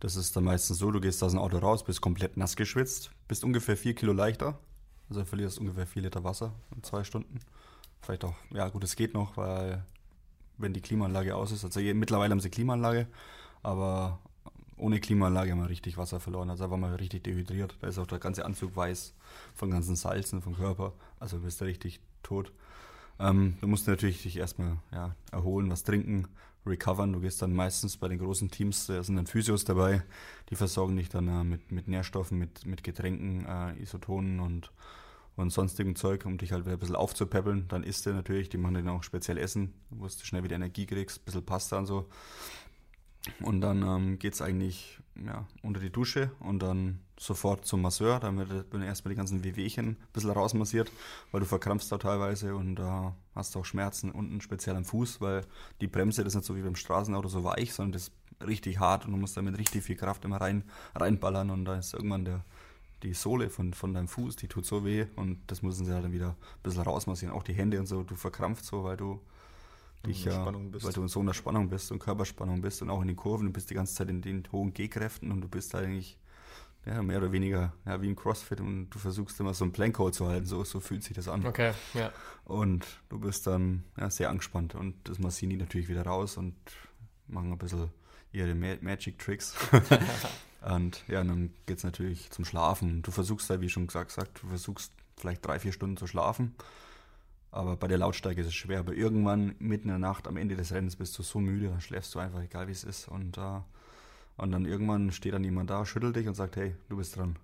Das 0.00 0.16
ist 0.16 0.34
dann 0.34 0.44
meistens 0.44 0.78
so, 0.78 0.90
du 0.90 1.00
gehst 1.00 1.22
aus 1.22 1.32
dem 1.32 1.40
Auto 1.40 1.58
raus, 1.58 1.84
bist 1.84 2.00
komplett 2.00 2.36
nass 2.36 2.56
geschwitzt, 2.56 3.10
bist 3.28 3.44
ungefähr 3.44 3.76
vier 3.76 3.94
Kilo 3.94 4.12
leichter, 4.12 4.58
also 5.08 5.24
verlierst 5.24 5.58
ungefähr 5.58 5.86
vier 5.86 6.02
Liter 6.02 6.24
Wasser 6.24 6.54
in 6.74 6.82
zwei 6.82 7.04
Stunden. 7.04 7.40
Vielleicht 8.00 8.24
auch, 8.24 8.34
ja 8.50 8.68
gut, 8.68 8.82
es 8.82 8.96
geht 8.96 9.12
noch, 9.12 9.36
weil 9.36 9.84
wenn 10.56 10.72
die 10.72 10.80
Klimaanlage 10.80 11.36
aus 11.36 11.52
ist, 11.52 11.64
also 11.64 11.80
mittlerweile 11.80 12.32
haben 12.32 12.40
sie 12.40 12.50
Klimaanlage, 12.50 13.06
aber 13.62 14.20
ohne 14.78 15.00
Klimaanlage 15.00 15.52
haben 15.52 15.60
wir 15.60 15.68
richtig 15.68 15.98
Wasser 15.98 16.20
verloren, 16.20 16.48
also 16.48 16.64
da 16.64 16.70
waren 16.70 16.82
richtig 16.84 17.24
dehydriert. 17.24 17.76
Da 17.80 17.88
ist 17.88 17.98
auch 17.98 18.06
der 18.06 18.18
ganze 18.18 18.46
Anzug 18.46 18.74
weiß 18.74 19.14
von 19.54 19.70
ganzen 19.70 19.96
Salzen 19.96 20.40
vom 20.40 20.56
Körper, 20.56 20.94
also 21.18 21.40
bist 21.40 21.60
du 21.60 21.66
richtig 21.66 22.00
tot. 22.22 22.52
Ähm, 23.20 23.56
du 23.60 23.66
musst 23.66 23.86
natürlich 23.86 24.22
dich 24.22 24.36
erstmal 24.38 24.78
ja, 24.92 25.14
erholen, 25.30 25.70
was 25.70 25.84
trinken, 25.84 26.26
recovern. 26.66 27.12
Du 27.12 27.20
gehst 27.20 27.42
dann 27.42 27.52
meistens 27.52 27.96
bei 27.96 28.08
den 28.08 28.18
großen 28.18 28.50
Teams, 28.50 28.86
da 28.86 29.02
sind 29.02 29.16
dann 29.16 29.26
Physios 29.26 29.64
dabei, 29.64 30.02
die 30.48 30.56
versorgen 30.56 30.96
dich 30.96 31.10
dann 31.10 31.28
äh, 31.28 31.44
mit, 31.44 31.70
mit 31.70 31.86
Nährstoffen, 31.86 32.38
mit, 32.38 32.64
mit 32.66 32.82
Getränken, 32.82 33.44
äh, 33.46 33.80
Isotonen 33.82 34.40
und, 34.40 34.72
und 35.36 35.50
sonstigem 35.50 35.96
Zeug, 35.96 36.24
um 36.24 36.38
dich 36.38 36.52
halt 36.52 36.64
wieder 36.64 36.76
ein 36.76 36.80
bisschen 36.80 36.96
aufzupäppeln. 36.96 37.68
Dann 37.68 37.82
isst 37.82 38.06
du 38.06 38.10
natürlich, 38.10 38.48
die 38.48 38.58
machen 38.58 38.74
dann 38.74 38.88
auch 38.88 39.02
speziell 39.02 39.36
Essen, 39.36 39.74
wo 39.90 40.06
du 40.06 40.10
schnell 40.10 40.42
wieder 40.42 40.56
Energie 40.56 40.86
kriegst, 40.86 41.20
ein 41.20 41.24
bisschen 41.26 41.44
Pasta 41.44 41.78
und 41.78 41.86
so. 41.86 42.08
Und 43.42 43.60
dann 43.60 43.82
ähm, 43.82 44.18
geht 44.18 44.32
es 44.32 44.40
eigentlich 44.40 44.98
ja, 45.26 45.46
unter 45.62 45.80
die 45.80 45.90
Dusche 45.90 46.30
und 46.40 46.62
dann 46.62 47.00
sofort 47.20 47.66
zum 47.66 47.82
Masseur. 47.82 48.22
Wird 48.22 48.48
werden 48.72 48.82
erstmal 48.82 49.10
die 49.10 49.18
ganzen 49.18 49.44
Wehwehchen 49.44 49.88
ein 49.88 49.96
bisschen 50.12 50.30
rausmassiert, 50.30 50.90
weil 51.30 51.40
du 51.40 51.46
verkrampfst 51.46 51.92
da 51.92 51.98
teilweise 51.98 52.54
und 52.54 52.76
da 52.76 53.14
hast 53.34 53.54
auch 53.56 53.64
Schmerzen 53.66 54.10
unten 54.10 54.40
speziell 54.40 54.74
am 54.74 54.86
Fuß, 54.86 55.20
weil 55.20 55.42
die 55.82 55.86
Bremse, 55.86 56.24
das 56.24 56.32
ist 56.32 56.36
nicht 56.38 56.46
so 56.46 56.56
wie 56.56 56.62
beim 56.62 56.76
Straßenauto 56.76 57.28
so 57.28 57.44
weich, 57.44 57.74
sondern 57.74 57.92
das 57.92 58.10
richtig 58.46 58.80
hart 58.80 59.04
und 59.04 59.12
du 59.12 59.18
musst 59.18 59.36
da 59.36 59.42
mit 59.42 59.58
richtig 59.58 59.84
viel 59.84 59.96
Kraft 59.96 60.24
immer 60.24 60.40
rein, 60.40 60.64
reinballern 60.94 61.50
und 61.50 61.66
da 61.66 61.76
ist 61.76 61.92
irgendwann 61.92 62.24
der, 62.24 62.42
die 63.02 63.12
Sohle 63.12 63.50
von, 63.50 63.74
von 63.74 63.92
deinem 63.92 64.08
Fuß, 64.08 64.36
die 64.36 64.48
tut 64.48 64.64
so 64.64 64.86
weh 64.86 65.04
und 65.16 65.38
das 65.48 65.60
müssen 65.60 65.84
sie 65.84 65.92
halt 65.92 66.04
dann 66.04 66.12
wieder 66.12 66.30
ein 66.30 66.62
bisschen 66.62 66.82
rausmassieren. 66.82 67.36
Auch 67.36 67.42
die 67.42 67.52
Hände 67.52 67.78
und 67.78 67.86
so, 67.86 68.02
du 68.02 68.14
verkrampft 68.14 68.64
so, 68.64 68.84
weil 68.84 68.96
du 68.96 69.20
dich 70.06 70.24
ja, 70.24 70.46
weil 70.46 70.92
du 70.94 71.02
in 71.02 71.08
so 71.08 71.20
einer 71.20 71.34
Spannung 71.34 71.68
bist 71.68 71.92
und 71.92 71.98
Körperspannung 71.98 72.62
bist 72.62 72.80
und 72.80 72.88
auch 72.88 73.02
in 73.02 73.08
den 73.08 73.16
Kurven, 73.16 73.48
du 73.48 73.52
bist 73.52 73.68
die 73.68 73.74
ganze 73.74 73.94
Zeit 73.94 74.08
in 74.08 74.22
den 74.22 74.44
hohen 74.50 74.72
G-Kräften 74.72 75.30
und 75.30 75.42
du 75.42 75.48
bist 75.48 75.74
eigentlich 75.74 76.18
ja, 76.86 77.02
mehr 77.02 77.18
oder 77.18 77.32
weniger 77.32 77.72
ja, 77.84 78.00
wie 78.00 78.08
im 78.08 78.16
CrossFit 78.16 78.60
und 78.60 78.90
du 78.90 78.98
versuchst 78.98 79.38
immer 79.40 79.54
so 79.54 79.64
ein 79.64 79.72
Plankhold 79.72 80.14
zu 80.14 80.26
halten, 80.26 80.46
so, 80.46 80.64
so 80.64 80.80
fühlt 80.80 81.04
sich 81.04 81.14
das 81.14 81.28
an. 81.28 81.44
Okay, 81.44 81.72
ja. 81.94 82.12
Und 82.44 82.86
du 83.08 83.18
bist 83.18 83.46
dann 83.46 83.84
ja, 83.98 84.10
sehr 84.10 84.30
angespannt 84.30 84.74
und 84.74 84.96
das 85.04 85.18
massieren 85.18 85.50
die 85.50 85.56
natürlich 85.56 85.88
wieder 85.88 86.04
raus 86.04 86.36
und 86.36 86.54
machen 87.26 87.52
ein 87.52 87.58
bisschen 87.58 87.90
ihre 88.32 88.54
Magic 88.54 89.18
Tricks. 89.18 89.54
und 90.62 91.04
ja, 91.08 91.22
dann 91.22 91.52
geht 91.66 91.78
es 91.78 91.84
natürlich 91.84 92.30
zum 92.30 92.44
Schlafen. 92.44 93.02
Du 93.02 93.10
versuchst 93.10 93.50
da, 93.50 93.60
wie 93.60 93.68
schon 93.68 93.86
gesagt, 93.86 94.08
gesagt, 94.08 94.42
du 94.42 94.48
versuchst 94.48 94.92
vielleicht 95.16 95.44
drei, 95.44 95.58
vier 95.58 95.72
Stunden 95.72 95.96
zu 95.96 96.06
schlafen. 96.06 96.54
Aber 97.52 97.76
bei 97.76 97.88
der 97.88 97.98
Lautstärke 97.98 98.40
ist 98.40 98.46
es 98.46 98.54
schwer. 98.54 98.80
Aber 98.80 98.94
irgendwann 98.94 99.56
mitten 99.58 99.88
in 99.88 99.94
der 99.94 99.98
Nacht, 99.98 100.28
am 100.28 100.36
Ende 100.36 100.56
des 100.56 100.72
Rennens, 100.72 100.96
bist 100.96 101.18
du 101.18 101.22
so 101.22 101.40
müde, 101.40 101.68
dann 101.68 101.80
schläfst 101.80 102.14
du 102.14 102.20
einfach, 102.20 102.40
egal 102.40 102.68
wie 102.68 102.72
es 102.72 102.84
ist. 102.84 103.08
Und 103.08 103.38
äh, 103.38 103.60
und 104.40 104.52
dann 104.52 104.64
irgendwann 104.64 105.12
steht 105.12 105.34
dann 105.34 105.44
jemand 105.44 105.70
da, 105.70 105.84
schüttelt 105.84 106.16
dich 106.16 106.26
und 106.26 106.34
sagt, 106.34 106.56
hey, 106.56 106.74
du 106.88 106.96
bist 106.96 107.16
dran. 107.16 107.36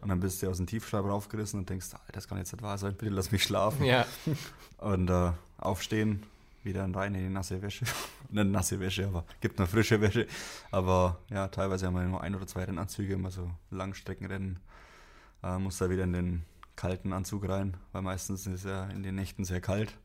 Und 0.00 0.08
dann 0.08 0.20
bist 0.20 0.42
du 0.42 0.48
aus 0.48 0.58
dem 0.58 0.66
Tiefschlaf 0.66 1.04
raufgerissen 1.04 1.58
und 1.58 1.68
denkst, 1.68 1.88
das 2.12 2.28
kann 2.28 2.38
jetzt 2.38 2.52
nicht 2.52 2.62
wahr 2.62 2.78
sein, 2.78 2.94
bitte 2.94 3.12
lass 3.12 3.32
mich 3.32 3.42
schlafen. 3.42 3.84
Ja. 3.84 4.06
Und 4.78 5.08
äh, 5.08 5.32
aufstehen, 5.58 6.22
wieder 6.62 6.82
rein 6.94 7.14
in 7.14 7.22
die 7.22 7.30
nasse 7.30 7.62
Wäsche. 7.62 7.86
Nicht 8.30 8.46
nasse 8.50 8.78
Wäsche, 8.78 9.06
aber 9.06 9.24
gibt 9.40 9.58
noch 9.58 9.68
frische 9.68 10.00
Wäsche. 10.00 10.26
Aber 10.70 11.18
ja, 11.30 11.48
teilweise 11.48 11.86
haben 11.86 11.94
wir 11.94 12.02
nur 12.02 12.20
ein 12.20 12.34
oder 12.34 12.46
zwei 12.46 12.64
Rennanzüge, 12.64 13.14
immer 13.14 13.30
so 13.30 13.50
Langstreckenrennen. 13.70 14.58
Äh, 15.42 15.58
muss 15.58 15.78
da 15.78 15.88
wieder 15.88 16.04
in 16.04 16.12
den 16.12 16.44
kalten 16.74 17.12
Anzug 17.12 17.48
rein, 17.48 17.76
weil 17.92 18.02
meistens 18.02 18.46
ist 18.46 18.54
es 18.54 18.64
ja 18.64 18.84
in 18.86 19.02
den 19.02 19.14
Nächten 19.14 19.44
sehr 19.44 19.60
kalt. 19.60 19.96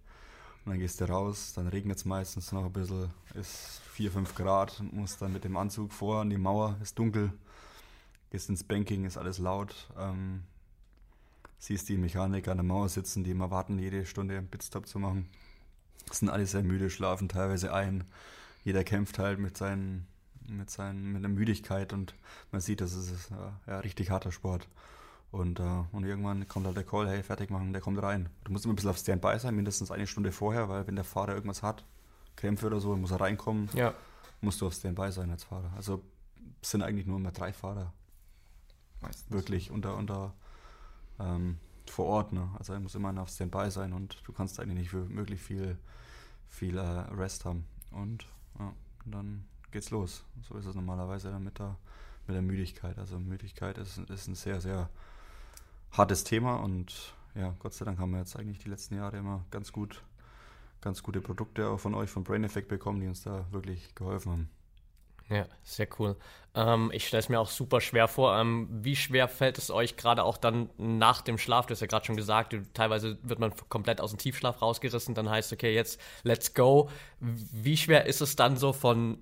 Und 0.63 0.73
dann 0.73 0.79
gehst 0.79 1.01
du 1.01 1.05
raus, 1.05 1.53
dann 1.55 1.67
regnet 1.67 1.97
es 1.97 2.05
meistens 2.05 2.51
noch 2.51 2.65
ein 2.65 2.73
bisschen, 2.73 3.09
ist 3.33 3.81
4, 3.93 4.11
5 4.11 4.35
Grad 4.35 4.83
musst 4.91 5.21
dann 5.21 5.33
mit 5.33 5.43
dem 5.43 5.57
Anzug 5.57 5.91
vor 5.91 6.21
an 6.21 6.29
die 6.29 6.37
Mauer, 6.37 6.77
ist 6.81 6.99
dunkel, 6.99 7.33
gehst 8.29 8.49
ins 8.49 8.63
Banking, 8.63 9.05
ist 9.05 9.17
alles 9.17 9.39
laut. 9.39 9.89
Ähm, 9.97 10.43
siehst 11.61 11.89
die 11.89 11.97
Mechaniker 11.97 12.51
an 12.51 12.57
der 12.57 12.63
Mauer 12.63 12.89
sitzen, 12.89 13.23
die 13.23 13.31
immer 13.31 13.51
warten, 13.51 13.77
jede 13.77 14.05
Stunde 14.05 14.37
einen 14.37 14.47
Pitstop 14.47 14.87
zu 14.87 14.97
machen. 14.97 15.29
Sind 16.11 16.29
alle 16.29 16.45
sehr 16.45 16.63
müde, 16.63 16.89
schlafen 16.89 17.29
teilweise 17.29 17.73
ein. 17.73 18.03
Jeder 18.63 18.83
kämpft 18.83 19.19
halt 19.19 19.39
mit 19.39 19.57
seinen, 19.57 20.07
mit 20.47 20.69
seinen, 20.69 21.13
mit 21.13 21.21
der 21.21 21.29
Müdigkeit 21.29 21.93
und 21.93 22.15
man 22.51 22.61
sieht, 22.61 22.81
das 22.81 22.93
ist 22.93 23.31
äh, 23.31 23.71
ja, 23.71 23.79
richtig 23.79 24.09
harter 24.09 24.31
Sport. 24.31 24.67
Und, 25.31 25.61
uh, 25.61 25.85
und 25.93 26.03
irgendwann 26.03 26.45
kommt 26.47 26.65
halt 26.65 26.75
der 26.75 26.83
Call, 26.83 27.07
hey, 27.07 27.23
fertig 27.23 27.49
machen, 27.49 27.71
der 27.71 27.81
kommt 27.81 28.01
rein. 28.01 28.29
Du 28.43 28.51
musst 28.51 28.65
immer 28.65 28.73
ein 28.73 28.75
bisschen 28.75 28.89
auf 28.89 28.97
Standby 28.97 29.39
sein, 29.39 29.55
mindestens 29.55 29.89
eine 29.89 30.05
Stunde 30.05 30.31
vorher, 30.33 30.67
weil 30.67 30.85
wenn 30.87 30.95
der 30.95 31.05
Fahrer 31.05 31.33
irgendwas 31.33 31.63
hat, 31.63 31.85
Krämpfe 32.35 32.67
oder 32.67 32.81
so, 32.81 32.95
muss 32.97 33.11
er 33.11 33.21
reinkommen, 33.21 33.69
ja. 33.73 33.93
musst 34.41 34.59
du 34.59 34.67
auf 34.67 34.73
Standby 34.73 35.11
sein 35.11 35.29
als 35.29 35.45
Fahrer. 35.45 35.71
Also 35.77 36.03
es 36.61 36.71
sind 36.71 36.81
eigentlich 36.81 37.05
nur 37.05 37.17
immer 37.17 37.31
drei 37.31 37.53
Fahrer. 37.53 37.93
Meistens. 39.01 39.31
Wirklich 39.31 39.71
unter, 39.71 39.95
unter 39.95 40.33
ähm, 41.19 41.57
vor 41.87 42.05
Ort. 42.05 42.33
Ne? 42.33 42.49
Also 42.59 42.73
er 42.73 42.79
muss 42.81 42.95
immer 42.95 43.17
auf 43.21 43.29
Standby 43.29 43.71
sein 43.71 43.93
und 43.93 44.21
du 44.25 44.33
kannst 44.33 44.59
eigentlich 44.59 44.77
nicht 44.77 44.89
für 44.89 45.05
möglich 45.05 45.41
viel, 45.41 45.77
viel 46.49 46.77
äh, 46.77 46.81
Rest 46.81 47.45
haben. 47.45 47.65
Und, 47.91 48.25
ja, 48.59 48.73
dann 49.05 49.45
geht's 49.71 49.91
los. 49.91 50.25
So 50.41 50.55
ist 50.57 50.65
es 50.65 50.75
normalerweise 50.75 51.31
dann 51.31 51.43
mit 51.43 51.57
der, 51.57 51.77
mit 52.27 52.35
der 52.35 52.41
Müdigkeit. 52.41 52.97
Also 52.97 53.17
Müdigkeit 53.17 53.77
ist, 53.77 53.97
ist 53.97 54.27
ein 54.27 54.35
sehr, 54.35 54.59
sehr 54.59 54.89
hartes 55.91 56.23
Thema 56.23 56.55
und 56.55 57.15
ja, 57.35 57.55
Gott 57.59 57.73
sei 57.73 57.85
Dank 57.85 57.99
haben 57.99 58.11
wir 58.11 58.19
jetzt 58.19 58.35
eigentlich 58.35 58.59
die 58.59 58.69
letzten 58.69 58.95
Jahre 58.95 59.17
immer 59.17 59.45
ganz 59.51 59.71
gut, 59.71 60.03
ganz 60.81 61.03
gute 61.03 61.21
Produkte 61.21 61.69
auch 61.69 61.79
von 61.79 61.95
euch, 61.95 62.09
von 62.09 62.23
Brain 62.23 62.43
Effect 62.43 62.67
bekommen, 62.67 62.99
die 62.99 63.07
uns 63.07 63.23
da 63.23 63.45
wirklich 63.51 63.95
geholfen 63.95 64.31
haben. 64.31 64.49
Ja, 65.29 65.45
sehr 65.63 65.87
cool. 65.97 66.17
Ähm, 66.55 66.91
ich 66.93 67.07
stelle 67.07 67.21
es 67.21 67.29
mir 67.29 67.39
auch 67.39 67.49
super 67.49 67.79
schwer 67.79 68.09
vor. 68.09 68.37
Ähm, 68.37 68.67
wie 68.69 68.97
schwer 68.97 69.29
fällt 69.29 69.57
es 69.57 69.71
euch 69.71 69.95
gerade 69.95 70.25
auch 70.25 70.35
dann 70.35 70.69
nach 70.77 71.21
dem 71.21 71.37
Schlaf? 71.37 71.67
Du 71.67 71.71
hast 71.71 71.79
ja 71.79 71.87
gerade 71.87 72.05
schon 72.05 72.17
gesagt, 72.17 72.51
du, 72.51 72.63
teilweise 72.73 73.17
wird 73.23 73.39
man 73.39 73.53
komplett 73.69 74.01
aus 74.01 74.11
dem 74.11 74.19
Tiefschlaf 74.19 74.61
rausgerissen, 74.61 75.15
dann 75.15 75.29
heißt, 75.29 75.53
okay, 75.53 75.73
jetzt 75.73 76.01
let's 76.23 76.53
go. 76.53 76.89
Wie 77.21 77.77
schwer 77.77 78.07
ist 78.07 78.19
es 78.19 78.35
dann 78.35 78.57
so 78.57 78.73
von 78.73 79.19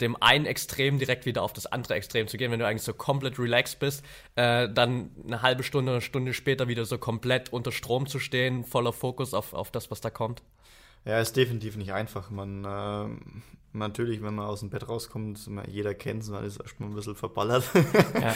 dem 0.00 0.20
einen 0.20 0.46
Extrem 0.46 0.98
direkt 0.98 1.26
wieder 1.26 1.42
auf 1.42 1.52
das 1.52 1.66
andere 1.66 1.94
Extrem 1.94 2.28
zu 2.28 2.36
gehen, 2.36 2.50
wenn 2.50 2.60
du 2.60 2.66
eigentlich 2.66 2.82
so 2.82 2.94
komplett 2.94 3.38
relaxed 3.38 3.78
bist, 3.78 4.04
äh, 4.36 4.68
dann 4.68 5.10
eine 5.24 5.42
halbe 5.42 5.62
Stunde, 5.62 5.92
eine 5.92 6.00
Stunde 6.00 6.34
später 6.34 6.68
wieder 6.68 6.84
so 6.84 6.98
komplett 6.98 7.52
unter 7.52 7.72
Strom 7.72 8.06
zu 8.06 8.18
stehen, 8.18 8.64
voller 8.64 8.92
Fokus 8.92 9.34
auf, 9.34 9.52
auf 9.52 9.70
das, 9.70 9.90
was 9.90 10.00
da 10.00 10.10
kommt? 10.10 10.42
Ja, 11.04 11.18
ist 11.18 11.36
definitiv 11.36 11.76
nicht 11.76 11.92
einfach. 11.92 12.30
Man, 12.30 12.64
äh, 12.64 13.08
natürlich, 13.72 14.22
wenn 14.22 14.34
man 14.34 14.46
aus 14.46 14.60
dem 14.60 14.70
Bett 14.70 14.88
rauskommt, 14.88 15.48
jeder 15.66 15.94
kennt 15.94 16.22
es, 16.22 16.28
man 16.28 16.44
ist 16.44 16.60
erstmal 16.60 16.90
ein 16.90 16.94
bisschen 16.94 17.14
verballert. 17.14 17.70
Ja. 18.20 18.34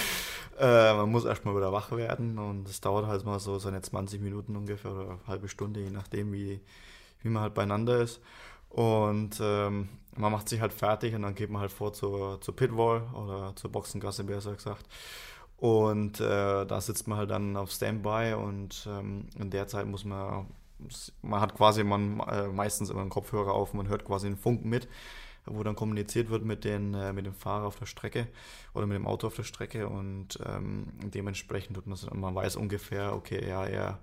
äh, 0.92 0.96
man 0.96 1.10
muss 1.10 1.24
erstmal 1.24 1.56
wieder 1.56 1.72
wach 1.72 1.92
werden 1.92 2.38
und 2.38 2.68
es 2.68 2.80
dauert 2.80 3.06
halt 3.06 3.24
mal 3.24 3.38
so 3.38 3.58
seine 3.58 3.82
20 3.82 4.20
Minuten 4.22 4.56
ungefähr 4.56 4.92
oder 4.92 5.02
eine 5.02 5.26
halbe 5.26 5.48
Stunde, 5.48 5.80
je 5.80 5.90
nachdem, 5.90 6.32
wie, 6.32 6.60
wie 7.22 7.28
man 7.28 7.42
halt 7.42 7.54
beieinander 7.54 8.00
ist. 8.00 8.20
Und 8.74 9.38
ähm, 9.40 9.88
man 10.16 10.32
macht 10.32 10.48
sich 10.48 10.60
halt 10.60 10.72
fertig 10.72 11.14
und 11.14 11.22
dann 11.22 11.36
geht 11.36 11.48
man 11.48 11.60
halt 11.60 11.70
vor 11.70 11.92
zur, 11.92 12.40
zur 12.40 12.56
Pitwall 12.56 13.02
oder 13.14 13.54
zur 13.54 13.70
Boxengasse, 13.70 14.24
besser 14.24 14.54
gesagt. 14.54 14.86
Und 15.58 16.20
äh, 16.20 16.66
da 16.66 16.80
sitzt 16.80 17.06
man 17.06 17.18
halt 17.18 17.30
dann 17.30 17.56
auf 17.56 17.70
Standby 17.70 18.34
und 18.34 18.88
ähm, 18.90 19.28
in 19.38 19.50
der 19.50 19.68
Zeit 19.68 19.86
muss 19.86 20.04
man, 20.04 20.46
man 21.22 21.40
hat 21.40 21.54
quasi 21.54 21.84
man, 21.84 22.18
äh, 22.20 22.48
meistens 22.48 22.90
immer 22.90 23.00
einen 23.00 23.10
Kopfhörer 23.10 23.52
auf, 23.54 23.74
man 23.74 23.88
hört 23.88 24.04
quasi 24.04 24.26
einen 24.26 24.36
Funken 24.36 24.68
mit, 24.68 24.88
wo 25.46 25.62
dann 25.62 25.76
kommuniziert 25.76 26.28
wird 26.28 26.44
mit, 26.44 26.64
den, 26.64 26.94
äh, 26.94 27.12
mit 27.12 27.26
dem 27.26 27.34
Fahrer 27.34 27.66
auf 27.66 27.76
der 27.76 27.86
Strecke 27.86 28.26
oder 28.74 28.86
mit 28.86 28.96
dem 28.96 29.06
Auto 29.06 29.28
auf 29.28 29.36
der 29.36 29.44
Strecke 29.44 29.88
und 29.88 30.40
ähm, 30.44 30.88
dementsprechend 31.02 31.76
tut 31.76 31.86
man 31.86 31.98
man 32.14 32.34
weiß 32.34 32.56
ungefähr, 32.56 33.14
okay, 33.14 33.48
ja, 33.48 33.64
er 33.64 34.00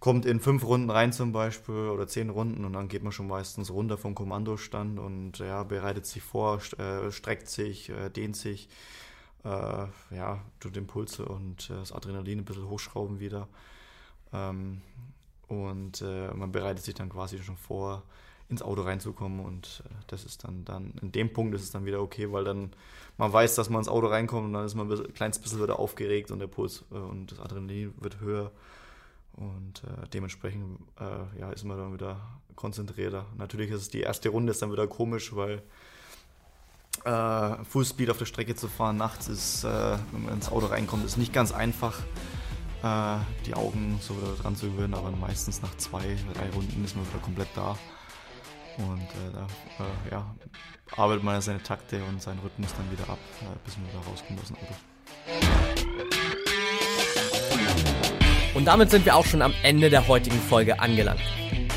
kommt 0.00 0.24
in 0.24 0.40
fünf 0.40 0.64
Runden 0.64 0.90
rein 0.90 1.12
zum 1.12 1.32
Beispiel 1.32 1.88
oder 1.88 2.08
zehn 2.08 2.30
Runden 2.30 2.64
und 2.64 2.72
dann 2.72 2.88
geht 2.88 3.02
man 3.02 3.12
schon 3.12 3.28
meistens 3.28 3.70
runter 3.70 3.98
vom 3.98 4.14
Kommandostand 4.14 4.98
und 4.98 5.38
ja, 5.38 5.62
bereitet 5.62 6.06
sich 6.06 6.22
vor, 6.22 6.60
äh, 6.78 7.12
streckt 7.12 7.48
sich, 7.48 7.90
äh, 7.90 8.08
dehnt 8.08 8.34
sich, 8.34 8.70
äh, 9.44 9.86
ja, 10.10 10.40
tut 10.58 10.78
Impulse 10.78 11.26
und 11.26 11.68
äh, 11.68 11.74
das 11.74 11.92
Adrenalin 11.92 12.38
ein 12.38 12.44
bisschen 12.46 12.68
hochschrauben 12.68 13.20
wieder. 13.20 13.46
Ähm, 14.32 14.80
und 15.48 16.00
äh, 16.00 16.32
man 16.32 16.50
bereitet 16.50 16.82
sich 16.84 16.94
dann 16.94 17.10
quasi 17.10 17.38
schon 17.38 17.56
vor, 17.56 18.02
ins 18.48 18.62
Auto 18.62 18.82
reinzukommen 18.82 19.44
und 19.44 19.84
das 20.08 20.24
ist 20.24 20.42
dann, 20.42 20.64
dann, 20.64 20.92
in 21.02 21.12
dem 21.12 21.32
Punkt 21.32 21.54
ist 21.54 21.62
es 21.62 21.70
dann 21.70 21.84
wieder 21.84 22.02
okay, 22.02 22.32
weil 22.32 22.42
dann 22.42 22.72
man 23.16 23.32
weiß, 23.32 23.54
dass 23.54 23.70
man 23.70 23.78
ins 23.80 23.88
Auto 23.88 24.08
reinkommt 24.08 24.46
und 24.46 24.52
dann 24.54 24.64
ist 24.64 24.74
man 24.74 24.90
ein 24.90 25.14
kleines 25.14 25.38
bisschen 25.38 25.62
wieder 25.62 25.78
aufgeregt 25.78 26.32
und 26.32 26.40
der 26.40 26.48
Puls 26.48 26.84
und 26.90 27.30
das 27.30 27.38
Adrenalin 27.38 27.94
wird 28.00 28.18
höher 28.18 28.50
und 29.36 29.82
äh, 29.84 30.08
dementsprechend 30.12 30.78
äh, 30.98 31.40
ja, 31.40 31.50
ist 31.50 31.64
man 31.64 31.78
dann 31.78 31.92
wieder 31.92 32.20
konzentrierter. 32.56 33.26
Natürlich 33.36 33.70
ist 33.70 33.82
es 33.82 33.88
die 33.88 34.00
erste 34.00 34.28
Runde 34.28 34.50
ist 34.52 34.62
dann 34.62 34.72
wieder 34.72 34.86
komisch, 34.86 35.34
weil 35.34 35.62
äh, 37.04 37.64
Fullspeed 37.64 38.10
auf 38.10 38.18
der 38.18 38.26
Strecke 38.26 38.54
zu 38.54 38.68
fahren 38.68 38.96
nachts 38.96 39.28
ist, 39.28 39.64
äh, 39.64 39.98
wenn 40.12 40.24
man 40.24 40.34
ins 40.34 40.50
Auto 40.50 40.66
reinkommt, 40.66 41.04
ist 41.04 41.16
nicht 41.16 41.32
ganz 41.32 41.52
einfach, 41.52 41.98
äh, 42.82 43.16
die 43.46 43.54
Augen 43.54 43.98
so 44.02 44.16
wieder 44.16 44.34
dran 44.34 44.56
zu 44.56 44.70
gewöhnen, 44.70 44.94
aber 44.94 45.10
meistens 45.10 45.62
nach 45.62 45.74
zwei, 45.76 46.16
drei 46.34 46.50
Runden 46.50 46.84
ist 46.84 46.96
man 46.96 47.06
wieder 47.08 47.18
komplett 47.20 47.48
da. 47.54 47.78
Und 48.78 49.02
äh, 49.02 49.32
da 49.32 49.46
ja, 50.10 50.34
arbeitet 50.96 51.24
man 51.24 51.40
seine 51.40 51.62
Takte 51.62 52.02
und 52.04 52.22
seinen 52.22 52.40
Rhythmus 52.40 52.74
dann 52.76 52.90
wieder 52.90 53.08
ab, 53.10 53.18
bis 53.64 53.76
man 53.76 53.88
wieder 53.88 54.00
rauskommt 54.00 54.40
aus 54.40 54.48
dem 54.48 54.56
Auto. 54.56 55.69
Und 58.54 58.64
damit 58.64 58.90
sind 58.90 59.04
wir 59.04 59.14
auch 59.16 59.26
schon 59.26 59.42
am 59.42 59.54
Ende 59.62 59.90
der 59.90 60.08
heutigen 60.08 60.40
Folge 60.40 60.80
angelangt. 60.80 61.20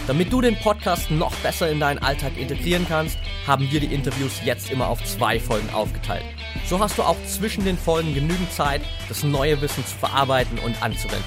Damit 0.07 0.33
du 0.33 0.41
den 0.41 0.57
Podcast 0.57 1.11
noch 1.11 1.33
besser 1.37 1.69
in 1.69 1.79
deinen 1.79 1.99
Alltag 1.99 2.33
integrieren 2.37 2.85
kannst, 2.89 3.17
haben 3.47 3.71
wir 3.71 3.79
die 3.79 3.93
Interviews 3.93 4.41
jetzt 4.43 4.69
immer 4.69 4.87
auf 4.87 5.01
zwei 5.05 5.39
Folgen 5.39 5.69
aufgeteilt. 5.69 6.25
So 6.67 6.79
hast 6.79 6.97
du 6.97 7.03
auch 7.03 7.15
zwischen 7.25 7.63
den 7.63 7.77
Folgen 7.77 8.13
genügend 8.13 8.51
Zeit, 8.51 8.81
das 9.07 9.23
neue 9.23 9.61
Wissen 9.61 9.85
zu 9.85 9.95
verarbeiten 9.95 10.59
und 10.59 10.81
anzuwenden. 10.83 11.23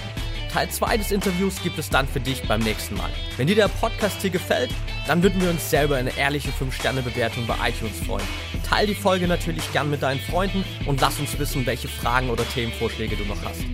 Teil 0.52 0.70
2 0.70 0.96
des 0.96 1.10
Interviews 1.10 1.62
gibt 1.62 1.78
es 1.78 1.90
dann 1.90 2.08
für 2.08 2.20
dich 2.20 2.42
beim 2.48 2.60
nächsten 2.60 2.96
Mal. 2.96 3.10
Wenn 3.36 3.46
dir 3.46 3.56
der 3.56 3.68
Podcast 3.68 4.22
hier 4.22 4.30
gefällt, 4.30 4.70
dann 5.06 5.22
würden 5.22 5.40
wir 5.42 5.50
uns 5.50 5.68
selber 5.68 5.96
eine 5.96 6.16
ehrliche 6.16 6.48
5-Sterne-Bewertung 6.48 7.46
bei 7.46 7.56
iTunes 7.68 8.00
freuen. 8.06 8.26
Teil 8.66 8.86
die 8.86 8.94
Folge 8.94 9.28
natürlich 9.28 9.70
gern 9.72 9.90
mit 9.90 10.02
deinen 10.02 10.20
Freunden 10.20 10.64
und 10.86 11.00
lass 11.02 11.18
uns 11.18 11.38
wissen, 11.38 11.66
welche 11.66 11.88
Fragen 11.88 12.30
oder 12.30 12.48
Themenvorschläge 12.48 13.16
du 13.16 13.24
noch 13.24 13.44
hast. 13.44 13.64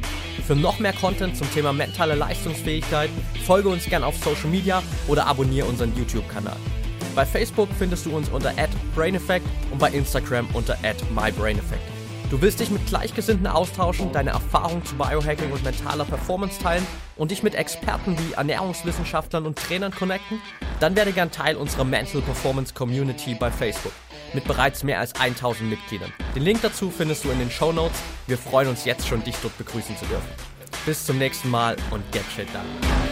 Für 0.53 0.59
noch 0.59 0.81
mehr 0.81 0.93
Content 0.93 1.35
zum 1.35 1.51
Thema 1.55 1.73
mentale 1.73 2.15
Leistungsfähigkeit 2.15 3.09
folge 3.47 3.71
uns 3.71 3.87
gern 3.87 4.05
auf 4.05 4.23
Social 4.23 4.51
Media 4.51 4.83
oder 5.09 5.27
abonniere 5.27 5.67
unseren 5.67 5.97
YouTube-Kanal. 5.97 6.59
Bei 7.15 7.25
Facebook 7.25 7.71
findest 7.79 8.05
du 8.05 8.15
uns 8.15 8.29
unter 8.29 8.53
@braineffect 8.95 9.47
und 9.71 9.79
bei 9.79 9.89
Instagram 9.89 10.47
unter 10.53 10.77
@mybraineffect. 11.15 11.81
Du 12.31 12.43
willst 12.43 12.61
dich 12.61 12.69
mit 12.69 12.87
Gleichgesinnten 12.87 13.47
austauschen, 13.47 14.13
deine 14.13 14.29
Erfahrungen 14.29 14.85
zu 14.85 14.95
Biohacking 14.97 15.51
und 15.53 15.65
mentaler 15.65 16.05
Performance 16.05 16.61
teilen 16.61 16.87
und 17.17 17.31
dich 17.31 17.43
mit 17.43 17.55
Experten 17.55 18.19
wie 18.19 18.35
Ernährungswissenschaftlern 18.35 19.47
und 19.47 19.59
Trainern 19.59 19.95
connecten? 19.95 20.39
Dann 20.81 20.95
werde 20.97 21.13
gern 21.13 21.31
Teil 21.31 21.57
unserer 21.57 21.85
Mental 21.85 22.21
Performance 22.21 22.75
Community 22.75 23.35
bei 23.35 23.51
Facebook 23.51 23.93
mit 24.35 24.45
bereits 24.45 24.83
mehr 24.83 25.01
als 25.01 25.15
1000 25.15 25.69
Mitgliedern. 25.69 26.13
Den 26.35 26.43
Link 26.43 26.61
dazu 26.63 26.91
findest 26.91 27.25
du 27.25 27.31
in 27.31 27.39
den 27.39 27.51
Show 27.51 27.73
Notes. 27.73 27.99
Wir 28.27 28.39
freuen 28.39 28.69
uns 28.69 28.85
jetzt 28.85 29.07
schon, 29.07 29.23
dich 29.25 29.37
dort 29.43 29.57
begrüßen 29.59 29.97
zu 29.97 30.07
dürfen. 30.07 30.29
Bis 30.87 31.05
zum 31.05 31.19
nächsten 31.19 31.51
Mal 31.51 31.77
und 31.91 32.11
get 32.13 32.25
shit 32.35 32.49
done. 32.53 33.12